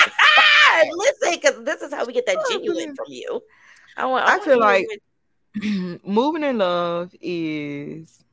[0.91, 3.41] listen because this is how we get that genuine from you.
[3.95, 4.87] I want i, I feel like
[6.03, 8.23] moving in love is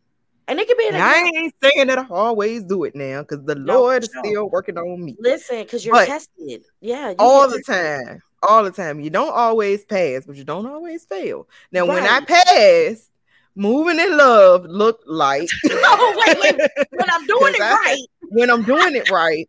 [0.48, 0.88] and it could be.
[0.88, 4.10] An I ain't saying that I always do it now because the no, Lord is
[4.18, 5.16] still working on me.
[5.18, 6.64] Listen, because you're but tested.
[6.80, 9.00] Yeah, all the time, all the time.
[9.00, 11.48] You don't always pass, but you don't always fail.
[11.72, 11.94] Now, right.
[11.94, 13.10] when I pass,
[13.54, 15.48] moving in love look like.
[15.70, 16.70] oh wait, wait.
[16.90, 18.06] When I'm doing it I, right.
[18.30, 19.48] When I'm doing it right,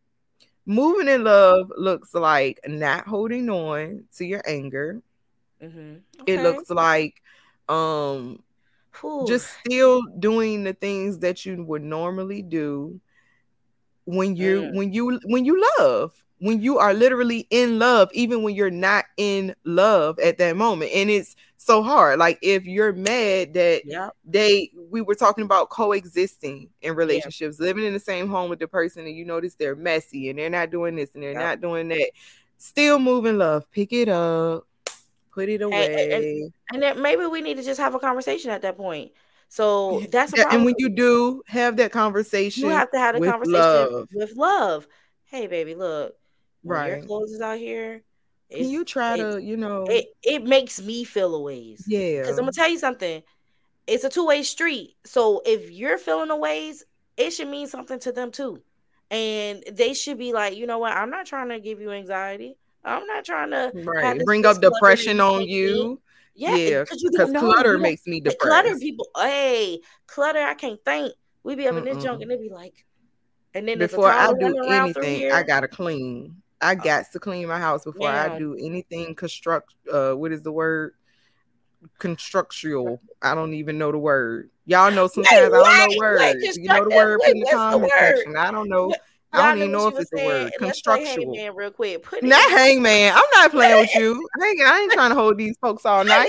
[0.65, 5.01] moving in love looks like not holding on to your anger.
[5.61, 5.95] Mm-hmm.
[6.21, 6.33] Okay.
[6.33, 7.21] It looks like
[7.67, 8.43] um
[9.01, 9.25] Whew.
[9.27, 12.99] just still doing the things that you would normally do
[14.05, 14.75] when you mm.
[14.75, 19.05] when you when you love when you are literally in love even when you're not
[19.17, 24.11] in love at that moment and it's so hard like if you're mad that yep.
[24.25, 27.65] they we were talking about coexisting in relationships yeah.
[27.65, 30.49] living in the same home with the person and you notice they're messy and they're
[30.49, 31.41] not doing this and they're yep.
[31.41, 32.11] not doing that
[32.57, 34.67] still moving love pick it up
[35.35, 36.13] put it away.
[36.13, 39.11] And, and, and then maybe we need to just have a conversation at that point.
[39.49, 43.19] So that's yeah, and when you do have that conversation, you have to have a
[43.19, 44.09] conversation love.
[44.11, 44.87] with love.
[45.25, 46.15] Hey, baby, look,
[46.63, 46.87] right?
[46.87, 48.01] Your clothes is out here.
[48.51, 51.83] Can you try to, you know, it, it makes me feel a ways.
[51.87, 53.21] Yeah, because I'm gonna tell you something.
[53.85, 54.95] It's a two way street.
[55.05, 56.83] So if you're feeling a ways,
[57.15, 58.63] it should mean something to them too,
[59.11, 60.93] and they should be like, you know what?
[60.93, 62.57] I'm not trying to give you anxiety.
[62.85, 64.23] I'm not trying to right.
[64.25, 66.01] bring up depression on you.
[66.37, 68.39] Yeah, because yeah, clutter makes me depressed.
[68.41, 70.41] Clutter people, hey, clutter.
[70.41, 71.13] I can't think.
[71.43, 72.85] We be having this junk, and they be like,
[73.53, 76.41] and then before I do anything, I gotta clean.
[76.61, 78.33] I uh, got to clean my house before yeah.
[78.33, 79.73] I do anything construct.
[79.91, 80.93] Uh, what is the word?
[81.99, 83.01] Constructual.
[83.21, 84.49] I don't even know the word.
[84.65, 86.57] Y'all know sometimes wait, I don't know words.
[86.57, 88.35] you know the word in the comment section.
[88.35, 88.93] I don't know.
[89.35, 90.51] I don't even know if it's a word.
[90.57, 91.35] Constructual.
[91.35, 92.03] Hangman real quick.
[92.03, 93.13] Put not hangman.
[93.13, 94.27] I'm not playing with you.
[94.41, 96.27] I ain't, I ain't trying to hold these folks all night.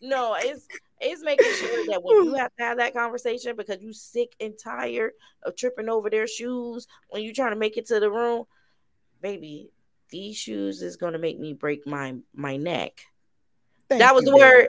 [0.00, 0.66] no, it's
[1.00, 4.54] it's making sure that when you have to have that conversation because you sick and
[4.62, 5.12] tired
[5.42, 8.44] of tripping over their shoes when you're trying to make it to the room,
[9.22, 9.70] baby,
[10.10, 13.00] these shoes is gonna make me break my my neck.
[13.88, 14.68] Thank that was you, the word.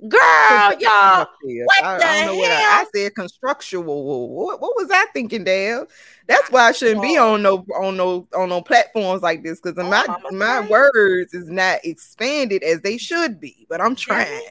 [0.00, 0.10] Girl,
[0.78, 1.26] y'all.
[1.42, 2.36] What I, the I hell?
[2.36, 4.28] What I, I, said constructual.
[4.28, 5.86] What, what was I thinking, Dale?
[6.26, 9.78] That's why I shouldn't be on no on no on no platforms like this because
[9.78, 13.66] oh, my my words is not expanded as they should be.
[13.70, 14.42] But I'm trying.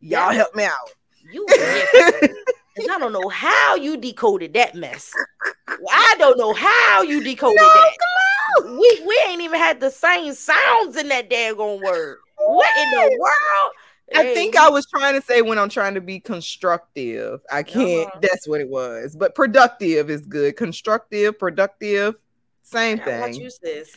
[0.00, 0.90] Y'all help me out.
[1.32, 5.12] You I don't know how you decoded that mess.
[5.90, 8.64] I don't know how you decoded no, that.
[8.64, 12.18] We we ain't even had the same sounds in that daggone word.
[12.36, 13.72] What in the world?
[14.14, 17.40] I think I was trying to say when I'm trying to be constructive.
[17.50, 18.08] I can't.
[18.08, 18.20] Uh-huh.
[18.22, 19.16] That's what it was.
[19.16, 20.56] But productive is good.
[20.56, 22.16] Constructive, productive,
[22.62, 23.20] same thing.
[23.20, 23.96] What you sis?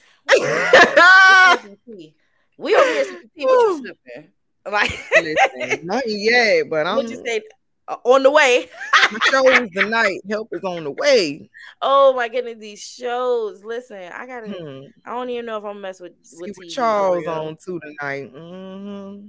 [2.57, 2.93] we over
[3.33, 3.47] here.
[3.47, 4.29] What you sipping?
[4.71, 6.97] Like, Listen, not yet, but I'm.
[6.97, 7.41] What you say?
[7.85, 8.69] Uh, on the way.
[9.11, 10.21] the shows the night.
[10.29, 11.49] Help is on the way.
[11.85, 13.61] Oh my goodness, these shows.
[13.65, 14.47] Listen, I gotta.
[14.47, 14.85] Hmm.
[15.05, 18.33] I don't even know if I'm mess with, with, with Charles on too tonight.
[18.33, 19.27] Mm-hmm.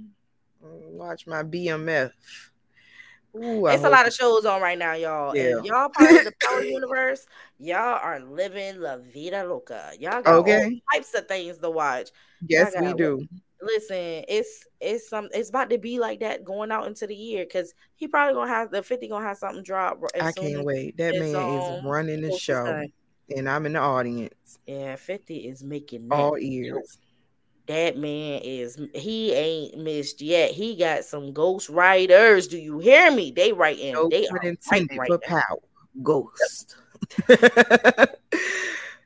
[0.65, 2.11] Watch my BMF.
[3.35, 5.35] Ooh, it's a lot of shows on right now, y'all.
[5.35, 5.57] Yeah.
[5.57, 7.27] And y'all part of the Power Universe.
[7.59, 9.91] Y'all are living La Vida Loca.
[9.99, 10.63] Y'all got okay.
[10.63, 12.09] all types of things to watch.
[12.47, 13.27] Yes, we do.
[13.61, 17.45] Listen, it's it's some it's about to be like that going out into the year
[17.45, 20.01] because he probably gonna have the 50 gonna have something drop.
[20.19, 20.97] I can't wait.
[20.97, 22.85] That man is running the show,
[23.35, 24.59] and I'm in the audience.
[24.67, 26.99] Yeah, 50 is making all ears
[27.67, 30.51] that man is he ain't missed yet.
[30.51, 32.47] He got some ghost writers.
[32.47, 33.31] Do you hear me?
[33.31, 33.93] They writing.
[33.93, 35.41] No they are intended right for now.
[35.41, 35.59] power.
[36.03, 36.75] Ghost.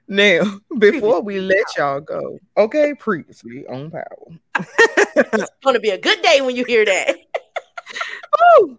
[0.07, 4.05] now, before we let y'all go, okay, previously on power.
[5.15, 7.15] it's gonna be a good day when you hear that.
[8.61, 8.77] Ooh.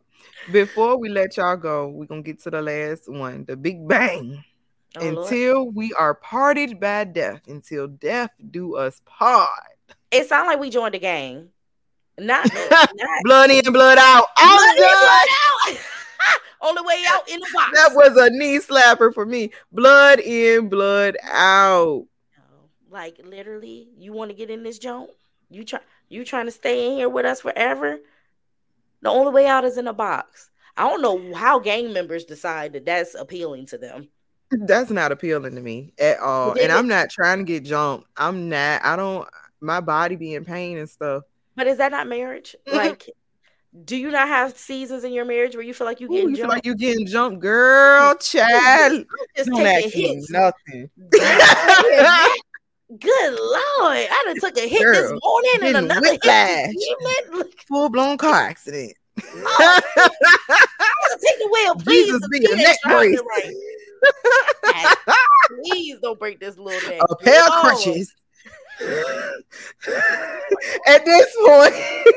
[0.53, 4.45] before we let y'all go, we're gonna get to the last one, the big bang.
[4.99, 5.75] Oh, until Lord.
[5.77, 9.49] we are parted by death, until death do us part.
[10.11, 11.49] It sounds like we joined the gang.
[12.19, 12.91] Not, not
[13.25, 14.27] blood in, blood out.
[14.37, 15.79] Blood in, blood out.
[16.63, 17.71] On the way out in the box.
[17.75, 19.51] That was a knee slapper for me.
[19.73, 22.07] Blood in, blood out.
[22.91, 25.11] Like literally, you want to get in this joint?
[25.49, 27.99] You try you trying to stay in here with us forever?
[29.01, 30.51] The only way out is in a box.
[30.77, 34.09] I don't know how gang members decide that that's appealing to them.
[34.51, 36.59] That's not appealing to me at all.
[36.59, 38.09] And I'm not trying to get jumped.
[38.17, 38.85] I'm not.
[38.85, 39.29] I don't.
[39.61, 41.25] My body be in pain and stuff.
[41.57, 42.57] But is that not marriage?
[42.67, 42.77] Mm-hmm.
[42.77, 43.11] Like,
[43.85, 46.31] do you not have seasons in your marriage where you feel like you getting Ooh,
[46.31, 46.41] you jumped?
[46.41, 49.05] feel like you getting jumped, girl, child.
[49.37, 50.31] Just Don't taking ask me hits.
[50.31, 50.91] nothing.
[52.99, 56.57] Good lord, I done took a hit this morning and getting another whiplash.
[56.67, 57.39] hit this evening.
[57.39, 58.95] Look, Full blown car accident.
[59.23, 59.81] oh,
[61.23, 62.07] take the wheel, please.
[62.07, 63.21] Jesus be a kid neck brace.
[64.65, 64.97] right.
[65.65, 67.01] Please don't break this little neck.
[67.09, 68.13] a pair of crutches.
[70.87, 71.75] At this point,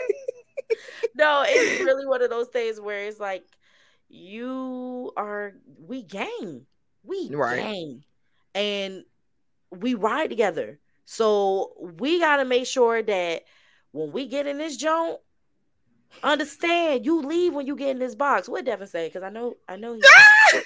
[1.16, 3.44] No, it's really one of those things where it's like
[4.10, 6.66] you are we gang.
[7.04, 7.58] We Right.
[7.58, 8.04] gang.
[8.56, 9.04] And
[9.72, 10.80] we ride together.
[11.06, 13.44] So we gotta make sure that
[13.92, 15.20] when we get in this joint,
[16.24, 18.48] understand you leave when you get in this box.
[18.48, 19.08] What Devin say?
[19.08, 20.02] Because I know I know he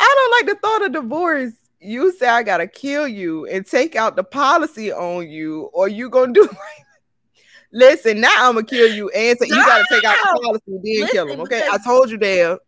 [0.00, 1.52] don't like the thought of divorce.
[1.80, 6.10] You say I gotta kill you and take out the policy on you, or you
[6.10, 6.48] gonna do
[7.72, 10.82] Listen, now I'm gonna kill you, and so you gotta take out the policy and
[10.84, 11.40] then kill him.
[11.42, 12.58] Okay, I told you, Dale.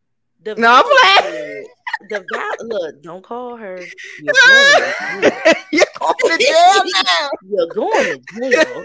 [0.45, 1.65] the No, I'm value-
[2.09, 3.79] the val- look, don't call her.
[4.23, 4.95] You're going to
[5.61, 5.65] jail.
[5.71, 7.31] You're going to jail now.
[7.51, 8.85] You're going to jail.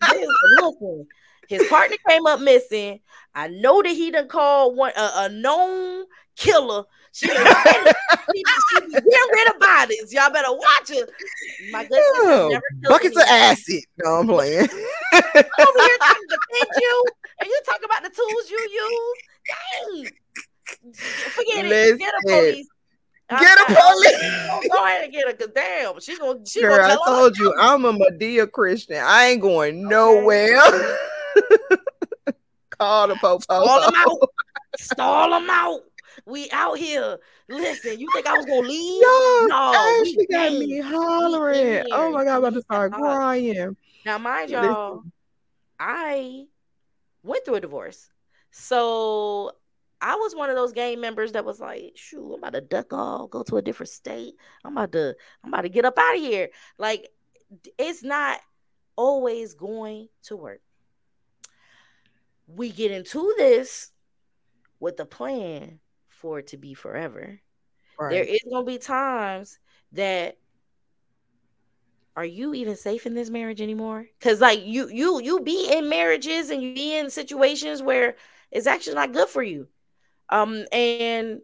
[0.00, 0.28] Listen,
[0.60, 1.06] listen,
[1.48, 3.00] his partner came up missing.
[3.34, 6.06] I know that he done called one a, a known
[6.36, 6.84] killer.
[7.14, 10.12] She, she, she getting rid of bodies.
[10.12, 11.06] Y'all better watch her.
[11.70, 13.50] My good never Buckets of anyone.
[13.52, 13.84] acid.
[13.98, 14.62] No, I'm playing.
[14.62, 14.72] over here
[15.12, 17.04] trying to defend you,
[17.38, 19.22] and you talk about the tools you use.
[19.46, 20.10] Dang.
[21.30, 21.98] Forget it.
[22.00, 22.68] Get a police.
[23.30, 24.68] Get a police.
[24.72, 27.54] Go ahead and get her, cause damn, she gonna she Girl, gonna I told you.
[27.60, 28.98] I'm a Madea Christian.
[29.00, 30.60] I ain't going nowhere.
[32.70, 33.38] Call the popo.
[33.38, 34.30] Stall them out.
[34.76, 35.80] Stall them out.
[36.26, 37.18] We out here.
[37.48, 39.02] Listen, you think I was gonna leave?
[39.02, 41.84] Yo, No, Ashley got me hollering.
[41.92, 43.76] Oh my god, I'm about to start crying.
[44.06, 45.02] Now, mind y'all,
[45.78, 46.46] I
[47.22, 48.10] went through a divorce.
[48.50, 49.52] So
[50.00, 52.92] I was one of those gang members that was like, shoot, I'm about to duck
[52.92, 54.34] off, go to a different state.
[54.64, 56.50] I'm about to, I'm about to get up out of here.
[56.78, 57.08] Like,
[57.78, 58.38] it's not
[58.96, 60.60] always going to work.
[62.46, 63.90] We get into this
[64.78, 65.80] with a plan
[66.24, 67.38] for it to be forever.
[68.08, 68.24] There Right.
[68.24, 69.58] is gonna be times
[69.92, 70.38] that
[72.16, 74.06] are you even safe in this marriage anymore?
[74.18, 78.14] Because like you you you be in marriages and you be in situations where
[78.50, 79.68] it's actually not good for you.
[80.30, 81.40] Um and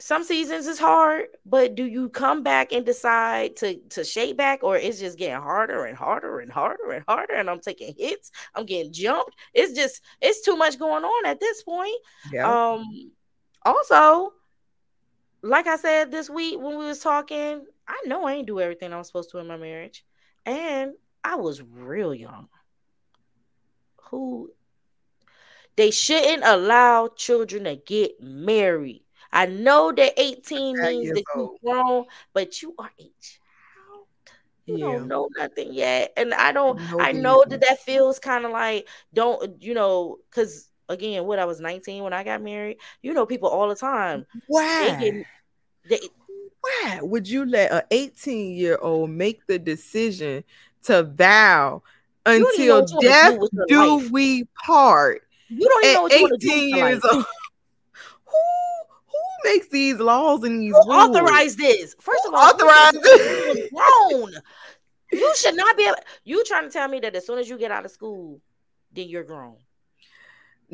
[0.00, 4.64] some seasons is hard, but do you come back and decide to to shape back
[4.64, 8.30] or it's just getting harder and harder and harder and harder and I'm taking hits,
[8.54, 9.36] I'm getting jumped.
[9.54, 11.96] It's just it's too much going on at this point.
[12.24, 12.54] Yeah.
[12.54, 13.12] Um
[13.64, 14.32] also,
[15.42, 18.92] like I said this week when we was talking, I know I ain't do everything
[18.92, 20.04] I was supposed to in my marriage.
[20.46, 22.48] And I was real young.
[24.10, 24.52] Who
[25.76, 29.04] they shouldn't allow children to get married.
[29.32, 34.06] I know that 18 Nine means that you're grown, but you are a child.
[34.66, 34.78] You Yeah.
[34.78, 36.12] don't know nothing yet.
[36.16, 40.18] And I don't No I know that that feels kind of like don't you know
[40.30, 43.74] because again what I was 19 when I got married you know people all the
[43.76, 44.96] time they Why?
[45.00, 45.26] get
[45.88, 46.00] they
[46.60, 50.44] Why would you let an 18 year old make the decision
[50.84, 51.82] to vow
[52.26, 55.22] don't even know until death do do we part?
[55.48, 57.24] you don't even know what you want to do 18 years old.
[58.26, 58.38] Who
[59.06, 61.16] who makes these laws and these Who rules?
[61.16, 63.70] authorized this first Who of all authorized this?
[63.70, 64.32] grown
[65.12, 67.56] you should not be able you trying to tell me that as soon as you
[67.58, 68.40] get out of school
[68.92, 69.56] then you're grown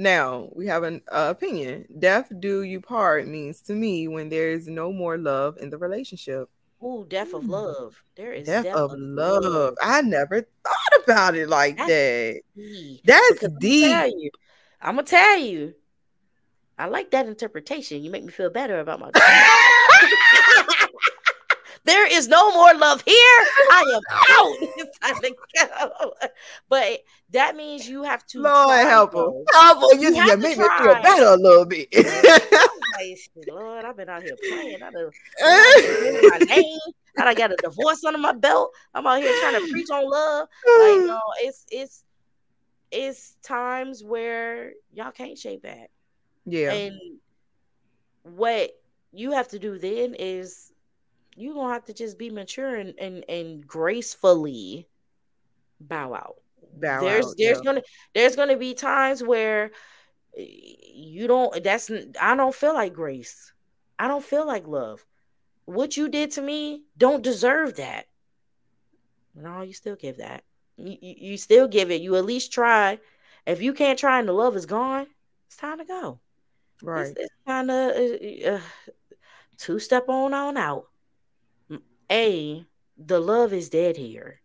[0.01, 1.85] Now we have an uh, opinion.
[1.99, 5.77] Death do you part means to me when there is no more love in the
[5.77, 6.49] relationship.
[6.83, 7.51] Ooh, death of Hmm.
[7.51, 9.75] love there is Death, of love.
[9.83, 12.41] I never thought about it like That's that.
[12.57, 13.01] deep.
[13.05, 13.93] That's Because deep.
[13.93, 14.31] I'm gonna,
[14.81, 15.75] I'm gonna tell you.
[16.79, 18.03] I like that interpretation.
[18.03, 19.11] You make me feel better about my.
[21.85, 23.17] there is no more love here.
[23.73, 24.03] I am
[24.39, 24.57] out.
[24.77, 26.13] It's time to go.
[26.69, 27.01] But
[27.31, 28.41] that means you have to.
[28.43, 29.19] Lord try, help her.
[29.19, 29.45] though.
[29.53, 29.99] Help her.
[29.99, 31.89] You, You have you to make me feel better a little bit.
[31.97, 34.83] I'm like, shit, Lord, I've been out here playing.
[34.83, 35.11] I done,
[35.43, 36.79] I'm out here my name.
[37.19, 38.73] I done got a divorce under my belt.
[38.95, 40.49] I'm out here trying to preach on love.
[40.81, 42.05] Like, no, it's it's
[42.91, 45.91] it's times where y'all can't shape back.
[46.45, 46.73] yeah.
[46.73, 46.95] And
[48.23, 48.71] what
[49.13, 50.70] you have to do then is
[51.37, 54.89] you're gonna have to just be mature and and, and gracefully
[55.81, 56.37] bow out.
[56.75, 57.65] Bow there's out, there's yeah.
[57.65, 57.83] gonna
[58.15, 59.71] there's gonna be times where
[60.37, 63.53] you don't that's I don't feel like grace.
[63.99, 65.05] I don't feel like love.
[65.65, 68.07] What you did to me don't deserve that.
[69.35, 70.43] No, you still give that.
[70.77, 72.01] You, you, you still give it.
[72.01, 72.99] You at least try.
[73.47, 75.07] If you can't try and the love is gone,
[75.47, 76.21] it's time to go.
[76.83, 77.09] Right.
[77.09, 78.61] It's, it's kind of uh, uh,
[79.59, 80.90] two step on on out.
[82.11, 82.65] A,
[82.97, 84.41] the love is dead here.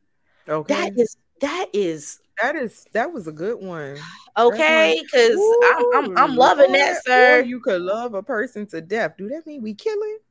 [0.47, 0.73] Okay.
[0.73, 3.97] That is that is that is that was a good one.
[4.37, 7.41] Okay, because I'm, I'm I'm loving Lord, that, sir.
[7.41, 9.15] You could love a person to death.
[9.17, 10.21] Do that mean we kill it?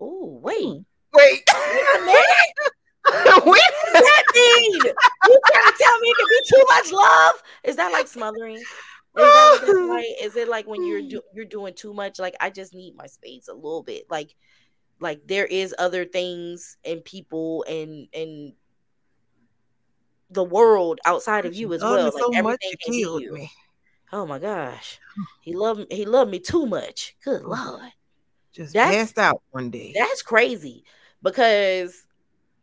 [0.00, 0.84] Oh wait,
[1.14, 1.42] Wait.
[3.44, 4.74] what does that mean?
[4.74, 7.42] You trying to tell me it could be too much love?
[7.64, 8.56] Is that like smothering?
[8.56, 8.66] Is
[9.88, 10.06] like?
[10.22, 12.18] Is it like when you're do, you're doing too much?
[12.18, 14.04] Like I just need my space a little bit.
[14.10, 14.34] Like
[15.00, 18.52] like there is other things and people and and
[20.30, 22.04] the world outside of you as well.
[22.04, 23.32] Like so everything can you.
[23.32, 23.50] me.
[24.12, 24.98] Oh my gosh,
[25.40, 27.16] he loved he loved me too much.
[27.24, 27.48] Good Oh.
[27.80, 27.92] lord,
[28.52, 29.92] Just That's- passed out one day.
[29.96, 30.84] that's crazy.
[31.22, 32.06] Because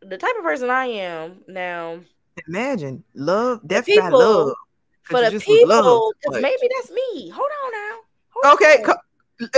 [0.00, 2.00] the type of person I am now,
[2.46, 4.54] Imagine love, death by people- love.
[5.04, 7.30] 'Cause for the just was loved people, maybe that's me.
[7.30, 7.98] Hold on now.
[8.30, 8.96] Hold Okay, on.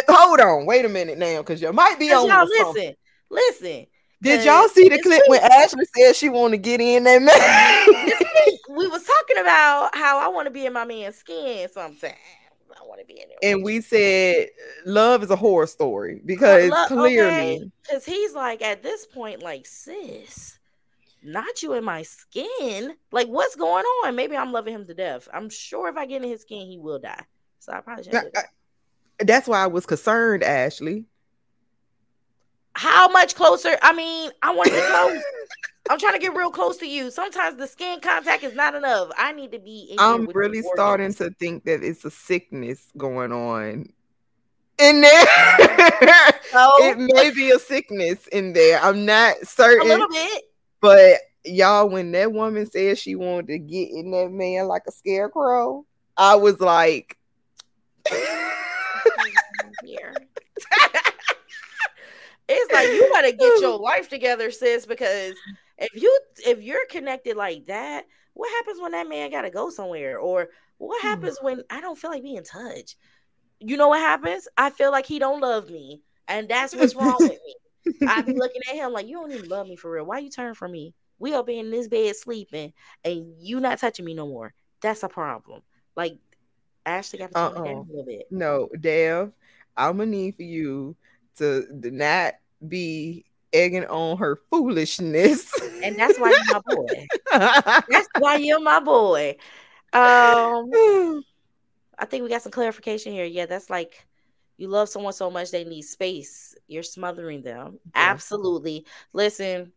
[0.09, 0.67] Hold on.
[0.67, 2.29] Wait a minute now, because you might be on.
[2.29, 2.95] y'all something.
[3.31, 3.87] listen, listen.
[4.23, 5.41] Did y'all see the clip when.
[5.41, 8.47] Ashley said she wanted to get in that man?
[8.77, 12.15] we was talking about how I want to be in my man's skin sometimes.
[12.79, 13.39] I want to be in it.
[13.43, 14.49] and we said
[14.87, 20.59] love is a horror story because clearly because he's like at this point, like sis,
[21.23, 22.95] not you in my skin.
[23.13, 24.15] Like what's going on?
[24.15, 25.29] Maybe I'm loving him to death.
[25.33, 27.25] I'm sure if I get in his skin, he will die.
[27.59, 28.33] So I probably should.
[29.21, 31.07] That's why I was concerned, Ashley.
[32.75, 33.77] How much closer?
[33.83, 35.23] I mean, I want to get close.
[35.91, 37.11] I'm trying to get real close to you.
[37.11, 39.11] Sometimes the skin contact is not enough.
[39.19, 39.95] I need to be.
[39.99, 43.93] I'm really starting to think that it's a sickness going on
[44.79, 45.27] in there.
[46.53, 48.81] It may be a sickness in there.
[48.83, 49.87] I'm not certain.
[49.87, 50.45] a little bit.
[50.81, 54.93] but y'all, when that woman said she wanted to get in that man like a
[54.93, 57.17] scarecrow, I was like,
[59.85, 60.15] here.
[62.51, 65.43] It's like you gotta get your life together, sis, because
[65.79, 70.19] if you if you're connected like that, what happens when that man gotta go somewhere?
[70.19, 70.49] Or
[70.79, 71.11] what Hmm.
[71.11, 72.97] happens when I don't feel like being touched?
[73.61, 74.49] You know what happens?
[74.57, 77.55] I feel like he don't love me, and that's what's wrong with me.
[78.07, 80.07] I be looking at him like you don't even love me for real.
[80.07, 80.95] Why you turn from me?
[81.19, 82.73] We up in this bed sleeping,
[83.05, 84.55] and you not touching me no more.
[84.83, 85.63] That's a problem.
[85.97, 86.19] Like
[86.87, 87.85] Ashley got to tone it down Uh-uh.
[87.89, 88.27] a little bit.
[88.31, 89.33] no, Dev,
[89.77, 90.97] I'm gonna need for you
[91.37, 92.35] to not
[92.67, 95.53] be egging on her foolishness.
[95.83, 97.07] And that's why you're my boy.
[97.33, 99.37] That's why you're my boy.
[99.93, 100.71] Um,
[101.99, 103.25] I think we got some clarification here.
[103.25, 104.07] Yeah, that's like
[104.57, 106.55] you love someone so much they need space.
[106.69, 107.79] You're smothering them.
[107.85, 107.91] Yeah.
[107.95, 108.87] Absolutely.
[109.13, 109.73] Listen,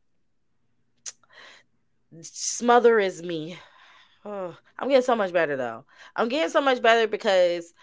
[2.22, 3.58] smother is me.
[4.26, 5.86] Oh, I'm getting so much better though.
[6.16, 7.74] I'm getting so much better because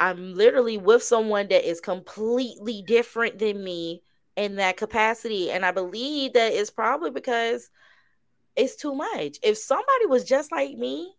[0.00, 4.02] I'm literally with someone that is completely different than me
[4.34, 5.50] in that capacity.
[5.50, 7.70] And I believe that it's probably because
[8.56, 9.38] it's too much.
[9.42, 11.12] If somebody was just like me,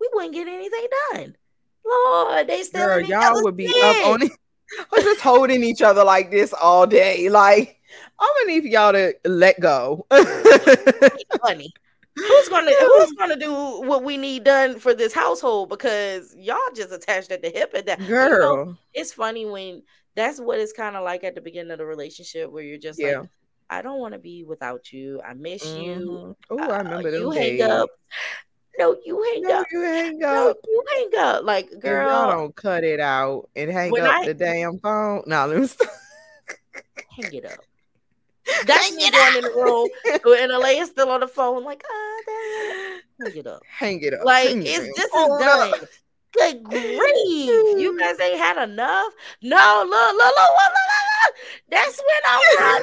[0.00, 1.36] we wouldn't get anything done.
[1.84, 3.82] Lord, they still Girl, y'all would be skin.
[3.82, 4.32] up on it.
[4.92, 7.28] We're just holding each other like this all day.
[7.30, 7.80] Like,
[8.18, 10.06] I'm gonna need y'all to let go.
[11.42, 11.72] Honey,
[12.16, 15.68] who's gonna who's gonna do what we need done for this household?
[15.68, 18.00] Because y'all just attached at the hip at that.
[18.00, 19.82] You know, Girl, it's funny when
[20.14, 22.98] that's what it's kind of like at the beginning of the relationship where you're just
[22.98, 23.20] yeah.
[23.20, 23.28] like,
[23.68, 25.20] I don't want to be without you.
[25.26, 26.36] I miss you.
[26.50, 27.60] Oh, Uh, I remember you days.
[27.60, 27.90] hang up.
[28.78, 29.66] No, you hang No, up.
[29.72, 30.56] you hang No, up.
[30.66, 31.44] you hang up.
[31.44, 35.22] Like, girl, y'all don't cut it out and hang up I- the damn phone.
[35.26, 35.88] No, let me stop.
[37.10, 37.58] hang it up.
[38.66, 39.88] That's me going in the room
[40.42, 43.62] and Elaine is still on the phone, like, ah, that- hang it up.
[43.68, 44.24] Hang it up.
[44.24, 45.30] Like, Hang it's it this up.
[45.30, 45.88] is done.
[46.32, 47.78] Good grief.
[47.78, 49.12] You guys ain't had enough.
[49.42, 51.34] No, look, look, look, look, look, look.
[51.70, 52.82] That's when I'm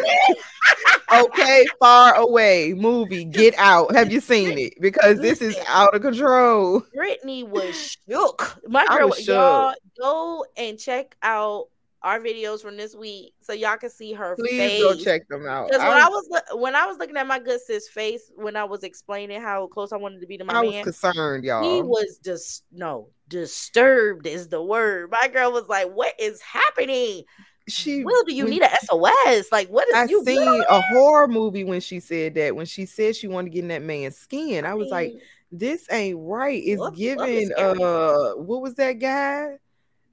[1.14, 1.26] running.
[1.26, 3.26] okay, far away movie.
[3.26, 3.94] Get out.
[3.96, 4.74] Have you seen it?
[4.82, 6.82] Because this is out of control.
[6.96, 8.60] Brittany was shook.
[8.68, 11.68] My girl, was y'all go and check out
[12.04, 14.82] our videos from this week so y'all can see her Please face.
[14.82, 15.70] go check them out.
[15.70, 18.56] Because when I, I was when I was looking at my good sis face when
[18.56, 21.64] I was explaining how close I wanted to be to my I was concerned, y'all.
[21.64, 25.12] he was just no disturbed is the word.
[25.12, 27.24] My girl was like, "What is happening?
[27.70, 29.50] she Will, do you need a SOS?
[29.52, 32.56] Like, what is I you seen a horror movie when she said that.
[32.56, 35.14] When she said she wanted to get in that man's skin, I was like,
[35.52, 37.52] "This ain't right." It's giving.
[37.58, 39.58] Uh, what was that guy?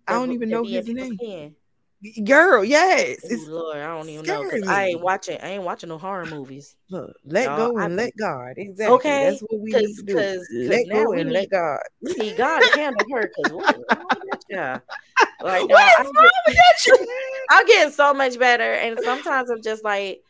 [0.06, 1.16] I don't even know his name.
[1.16, 1.56] Skin.
[2.24, 3.18] Girl, yes.
[3.30, 4.50] Ooh, Lord, I don't even know.
[4.66, 5.38] I ain't watching.
[5.42, 6.74] I ain't watching no horror movies.
[6.88, 8.54] Look, let Y'all, go and I, let God.
[8.56, 8.94] Exactly.
[8.94, 10.14] Okay, that's what we need to do.
[10.14, 11.80] Cause, let cause go and need, let God.
[12.00, 13.30] We need God to handle her.
[13.36, 13.66] Cause what,
[14.48, 14.78] yeah,
[15.42, 17.06] like what is I'm, wrong with you?
[17.50, 20.22] I'm getting so much better, and sometimes I'm just like,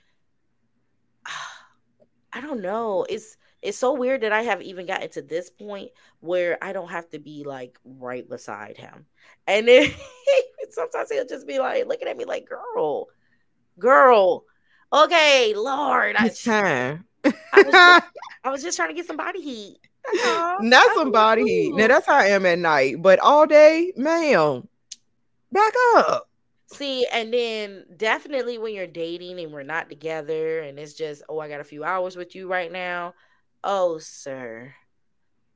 [2.33, 3.07] I don't know.
[3.09, 6.91] It's it's so weird that I have even gotten to this point where I don't
[6.91, 9.07] have to be like right beside him.
[9.47, 9.91] And then
[10.71, 13.09] sometimes he'll just be like looking at me like, girl,
[13.79, 14.45] girl,
[14.93, 16.17] okay, Lord.
[16.21, 17.05] It's I, time.
[17.25, 17.31] I,
[17.63, 18.05] was just,
[18.45, 19.79] I was just trying to get some body heat.
[20.61, 21.75] Not some body heat.
[21.75, 24.67] Now that's how I am at night, but all day, ma'am,
[25.53, 26.29] back up.
[26.73, 31.41] See, and then definitely when you're dating and we're not together and it's just, oh,
[31.41, 33.15] I got a few hours with you right now.
[33.63, 34.75] Oh, sir,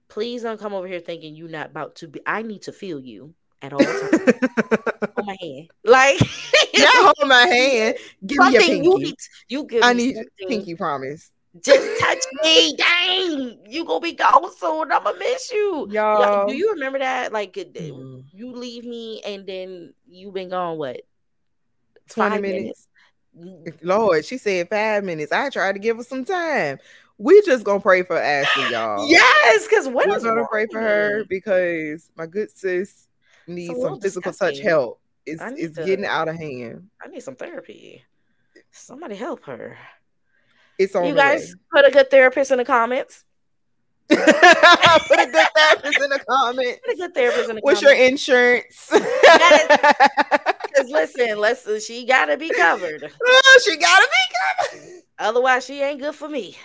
[0.09, 2.21] please don't come over here thinking you're not about to be.
[2.27, 4.13] I need to feel you at all times.
[4.13, 5.71] hold my hand.
[5.85, 6.21] Like
[6.75, 7.97] yeah, hold my hand.
[8.27, 8.85] Give me your pinky.
[8.85, 9.15] You, need,
[9.49, 11.31] you give I need pinky promise.
[11.63, 12.75] Just touch me.
[12.77, 13.59] Dang.
[13.69, 14.91] You gonna be gone soon.
[14.91, 15.89] I'ma miss you.
[15.91, 16.49] Y'all.
[16.49, 17.33] Do you remember that?
[17.33, 18.25] Like mm.
[18.33, 21.03] you leave me and then you been gone what?
[22.11, 22.89] 20 minutes.
[23.35, 23.83] minutes.
[23.83, 25.33] Lord, she said five minutes.
[25.33, 26.79] I tried to give her some time.
[27.19, 29.09] We just gonna pray for Ashley, y'all.
[29.09, 33.09] Yes, because we're gonna pray for her because my good sis
[33.47, 35.01] needs some physical touch help.
[35.27, 36.89] It's it's to, getting out of hand.
[37.03, 38.05] I need some therapy.
[38.73, 39.79] Somebody help her.
[40.79, 41.07] It's on.
[41.07, 41.61] You guys way.
[41.83, 43.25] put a good therapist in the comments.
[44.09, 46.81] put a good therapist in the comments.
[46.85, 47.65] Put a good therapist in the comments.
[47.65, 47.99] What's comments.
[47.99, 48.91] your insurance?
[50.75, 53.11] Because listen, let's uh, she gotta be covered.
[53.25, 55.03] Oh, she gotta be covered.
[55.19, 56.57] Otherwise, she ain't good for me.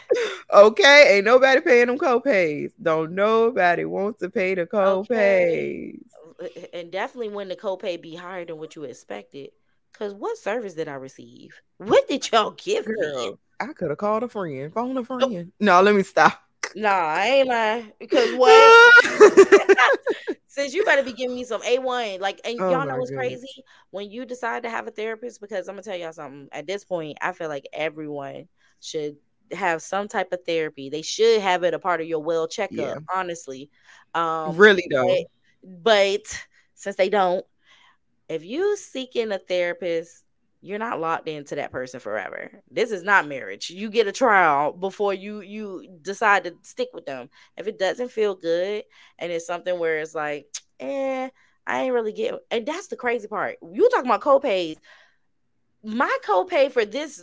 [0.52, 2.72] Okay, ain't nobody paying them co-pays.
[2.81, 5.99] Don't nobody want to pay the co-pays.
[6.41, 6.68] Okay.
[6.73, 9.52] And definitely when the copay be higher than what you expected.
[9.94, 11.60] Cause what service did I receive?
[11.77, 13.34] What did y'all give Girl, me?
[13.60, 15.03] I could have called a friend, phone a oh.
[15.03, 15.23] friend.
[15.23, 15.45] Oh.
[15.60, 16.41] No, let me stop.
[16.76, 17.91] Nah, I ain't lying.
[17.99, 19.06] Because what?
[20.60, 22.19] Since you better be giving me some A1.
[22.19, 23.41] Like, and oh y'all know what's goodness.
[23.41, 23.64] crazy?
[23.91, 26.49] When you decide to have a therapist, because I'm gonna tell y'all something.
[26.52, 28.48] At this point, I feel like everyone
[28.81, 29.15] should
[29.52, 30.90] have some type of therapy.
[30.90, 32.95] They should have it a part of your well checkup, yeah.
[33.14, 33.69] honestly.
[34.14, 35.07] Um really though.
[35.64, 36.45] But, but
[36.76, 37.45] since they don't,
[38.27, 40.23] if you seeking a therapist
[40.61, 42.52] you're not locked into that person forever.
[42.69, 43.69] This is not marriage.
[43.69, 47.30] You get a trial before you you decide to stick with them.
[47.57, 48.84] If it doesn't feel good
[49.18, 50.48] and it's something where it's like,
[50.80, 51.30] eh,
[51.65, 53.57] I ain't really get and that's the crazy part.
[53.61, 54.77] You talking about copays.
[55.81, 57.22] My copay for this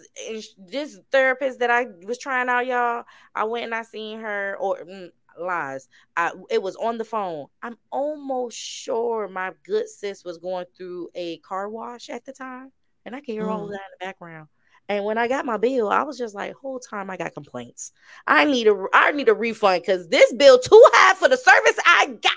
[0.58, 3.04] this therapist that I was trying out, y'all.
[3.34, 5.88] I went and I seen her or mm, lies.
[6.16, 7.48] I it was on the phone.
[7.62, 12.72] I'm almost sure my good sis was going through a car wash at the time
[13.07, 13.51] and I can hear mm.
[13.51, 14.49] all of that in the background.
[14.89, 17.93] And when I got my bill, I was just like, whole time I got complaints.
[18.27, 21.78] I need a I need a refund because this bill too high for the service
[21.85, 22.33] I got.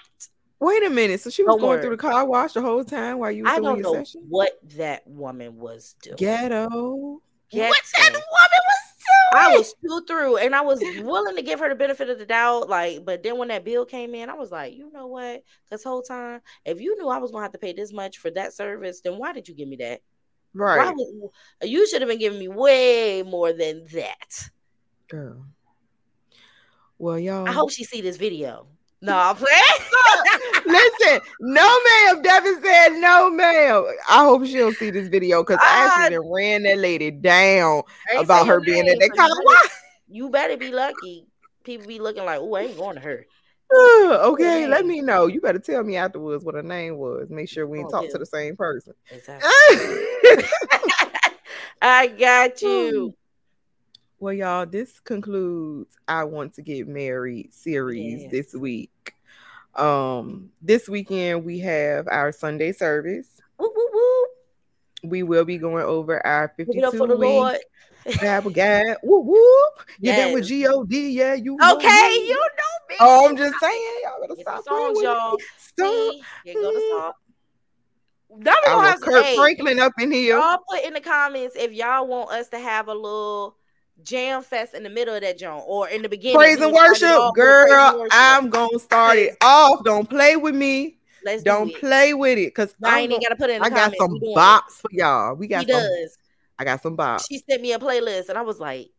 [0.59, 1.21] Wait a minute.
[1.21, 3.59] So she was going through the car wash the whole time while you was I
[3.59, 4.25] don't know session?
[4.29, 6.17] what that woman was doing.
[6.17, 7.21] Ghetto.
[7.51, 7.69] Ghetto.
[7.69, 9.43] What that woman was doing?
[9.43, 12.25] I was still through and I was willing to give her the benefit of the
[12.25, 12.67] doubt.
[12.67, 15.43] Like, but then when that bill came in, I was like, you know what?
[15.65, 18.31] Because whole time, if you knew I was gonna have to pay this much for
[18.31, 20.01] that service, then why did you give me that?
[20.53, 20.93] Right.
[21.61, 24.49] You should have been giving me way more than that.
[25.07, 25.45] Girl.
[26.97, 27.47] Well, y'all.
[27.47, 28.67] I hope she see this video.
[29.01, 30.65] No, I'm playing.
[30.65, 32.21] Listen, no, ma'am.
[32.21, 33.85] Devin said no, ma'am.
[34.09, 36.01] I hope she'll see this video because I ah.
[36.01, 37.83] actually ran that lady down
[38.17, 39.71] about her being at that kind of
[40.09, 41.25] You better be lucky.
[41.63, 43.25] People be looking like, oh, I ain't going to her.
[43.73, 45.27] okay, let me know.
[45.27, 47.29] You better tell me afterwards what her name was.
[47.29, 48.11] Make sure we oh, talk yeah.
[48.11, 48.93] to the same person.
[49.11, 49.47] Exactly.
[51.81, 53.13] I got you.
[54.19, 58.31] Well, y'all, this concludes I Want to Get Married series yes.
[58.31, 59.13] this week.
[59.75, 63.27] Um, this weekend we have our Sunday service.
[63.59, 64.25] Woo, woo, woo.
[65.03, 67.57] We will be going over our 52 for week Lord.
[68.21, 68.97] Bible guide.
[69.03, 69.37] Woo woo.
[69.99, 70.33] You yes.
[70.33, 71.35] with G-O-D, yeah.
[71.35, 72.78] You okay, know you know.
[72.99, 74.63] Oh, I'm just saying, y'all better stop.
[74.65, 75.37] Songs, y'all.
[75.57, 76.13] Stop.
[76.45, 77.15] You go to stop.
[78.45, 80.37] Y'all have Kirk hey, Franklin up in here.
[80.37, 83.57] Y'all put in the comments if y'all want us to have a little
[84.03, 86.37] jam fest in the middle of that joint or in the beginning.
[86.37, 87.99] Praise and worship, girl.
[87.99, 88.11] Worship.
[88.13, 89.83] I'm gonna start it off.
[89.83, 90.97] Don't play with me.
[91.25, 93.57] Let's don't do play with it because I ain't gotta put it.
[93.57, 95.35] In I got some bops for y'all.
[95.35, 95.65] We got.
[95.65, 96.17] He some, does.
[96.57, 97.25] I got some bops.
[97.27, 98.89] She sent me a playlist, and I was like,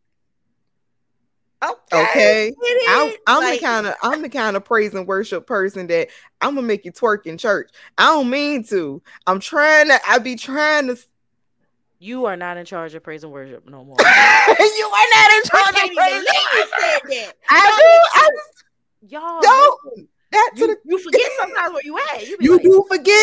[1.63, 2.53] Okay, okay?
[2.87, 6.07] I, am like, the kind of I'm the kind of praise and worship person that
[6.41, 7.69] I'm gonna make you twerk in church.
[7.97, 9.01] I don't mean to.
[9.27, 9.99] I'm trying to.
[10.07, 10.97] I be trying to.
[11.99, 13.97] You are not in charge of praise and worship no more.
[13.99, 17.37] you are not in charge of praise and worship.
[17.47, 18.19] I do.
[18.19, 19.41] I, just, y'all.
[19.41, 20.09] Don't.
[20.31, 22.25] That you, the, you forget sometimes where you at.
[22.25, 23.13] You, you like, do forget.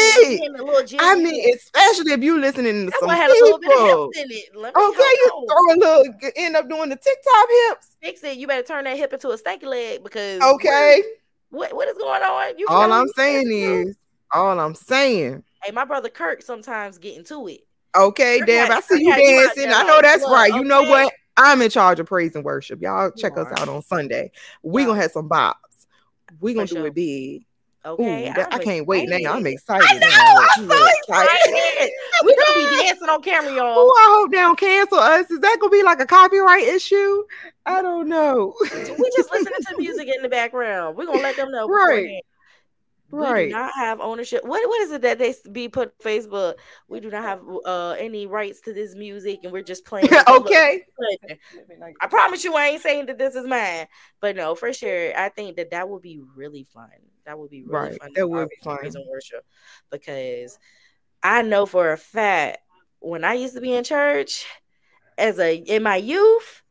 [1.01, 4.11] I mean, especially if you listening to some people.
[4.55, 6.05] Okay, you throw a little,
[6.37, 7.97] end up doing the TikTok hips.
[8.03, 8.37] Fix it.
[8.37, 11.03] You better turn that hip into a stanky leg because okay.
[11.51, 12.59] What what is going on?
[12.59, 13.97] You all I'm saying is,
[14.33, 15.43] all I'm saying.
[15.63, 17.61] Hey, my brother Kirk sometimes get into it.
[17.97, 19.73] Okay, damn, I see you dancing.
[19.73, 20.53] I know that's right.
[20.53, 21.11] You know what?
[21.39, 22.83] I'm in charge of praise and worship.
[22.83, 24.31] Y'all check us out on Sunday.
[24.63, 25.55] We gonna have some bops
[26.41, 27.45] we gonna do it big.
[27.85, 29.35] Okay, Ooh, that, I can't wait now.
[29.35, 29.87] I'm excited.
[29.89, 30.47] I know.
[30.57, 31.91] I'm so excited.
[32.25, 33.75] we gonna be dancing on camera, y'all.
[33.77, 35.31] Oh, I hope they don't cancel us.
[35.31, 37.23] Is that gonna be like a copyright issue?
[37.67, 38.55] I don't know.
[38.61, 40.97] we just listening to music in the background.
[40.97, 41.69] We're gonna let them know.
[41.69, 42.23] Right.
[43.11, 43.47] Right.
[43.47, 44.45] We do not have ownership.
[44.45, 46.57] What what is it that they be put Facebook?
[46.89, 50.09] We do not have uh any rights to this music, and we're just playing.
[50.29, 50.83] okay.
[52.03, 53.87] I promise you, I ain't saying that this is mine,
[54.21, 56.91] but no, for sure, I think that that would be really fun.
[57.25, 58.01] That would be really right.
[58.01, 58.13] fun.
[58.15, 58.79] That would be fun.
[59.09, 59.45] Worship,
[59.91, 60.59] because
[61.23, 62.59] I know for a fact
[63.01, 64.47] when I used to be in church
[65.17, 66.63] as a in my youth,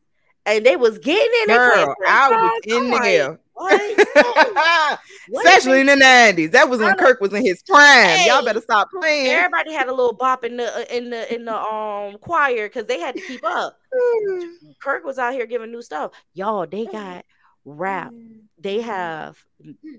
[0.47, 3.39] and they was getting in Girl, I was in there.
[5.35, 8.09] Especially in the nineties, that was when Kirk was in his prime.
[8.09, 9.31] Hey, Y'all better stop playing.
[9.31, 12.85] Everybody had a little bop in the uh, in the in the um choir because
[12.85, 13.79] they had to keep up.
[14.81, 16.11] Kirk was out here giving new stuff.
[16.33, 17.25] Y'all, they got
[17.65, 18.13] rap.
[18.59, 19.37] They have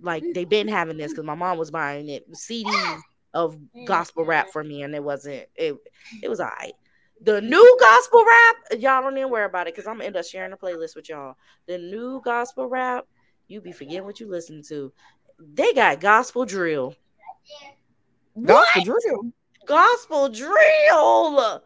[0.03, 3.01] like they've been having this because my mom was buying it CDs
[3.35, 3.57] of
[3.87, 5.77] gospel rap for me, and it wasn't it.
[6.23, 6.75] It was alright.
[7.23, 10.25] The new gospel rap, y'all don't even worry about it because I'm gonna end up
[10.25, 11.35] sharing a playlist with y'all.
[11.67, 13.07] The new gospel rap
[13.49, 14.93] you be forgetting what you listen to.
[15.39, 16.95] They got gospel drill.
[18.41, 19.03] Gospel what?
[19.03, 19.33] drill.
[19.67, 21.63] Gospel drill.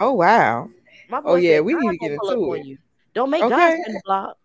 [0.00, 0.68] Oh wow.
[1.10, 2.66] oh yeah, we need to get into it.
[2.66, 2.78] You.
[3.14, 3.78] Don't make okay.
[3.86, 4.38] God block.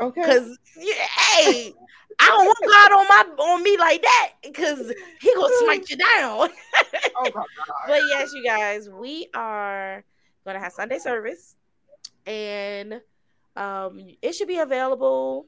[0.00, 0.20] Okay.
[0.20, 1.72] Because hey,
[2.20, 5.96] I don't want God on my on me like that because he gonna smite you
[5.96, 6.48] down.
[7.16, 7.30] oh
[7.86, 10.04] but yes, you guys, we are
[10.44, 11.56] gonna have Sunday service,
[12.26, 13.00] and
[13.56, 15.46] um, it should be available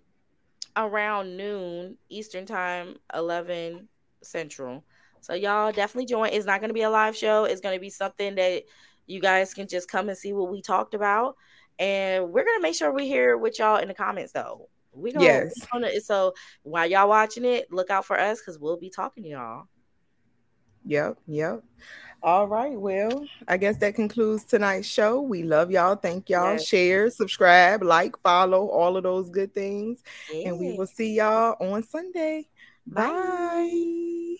[0.77, 3.89] around noon Eastern time, 11
[4.23, 4.85] Central.
[5.21, 6.31] So y'all definitely join.
[6.31, 7.45] It's not going to be a live show.
[7.45, 8.65] It's going to be something that
[9.07, 11.37] you guys can just come and see what we talked about.
[11.79, 14.69] And we're going to make sure we hear what y'all in the comments though.
[14.93, 16.05] We gonna, yes.
[16.05, 19.69] So while y'all watching it, look out for us because we'll be talking to y'all.
[20.85, 21.62] Yep, yep.
[22.23, 22.79] All right.
[22.79, 25.21] Well, I guess that concludes tonight's show.
[25.21, 25.97] We love y'all.
[25.97, 26.53] Thank y'all.
[26.53, 26.67] Yes.
[26.67, 30.03] Share, subscribe, like, follow, all of those good things.
[30.33, 32.49] And we will see y'all on Sunday.
[32.87, 33.09] Bye.
[33.09, 34.37] Bye.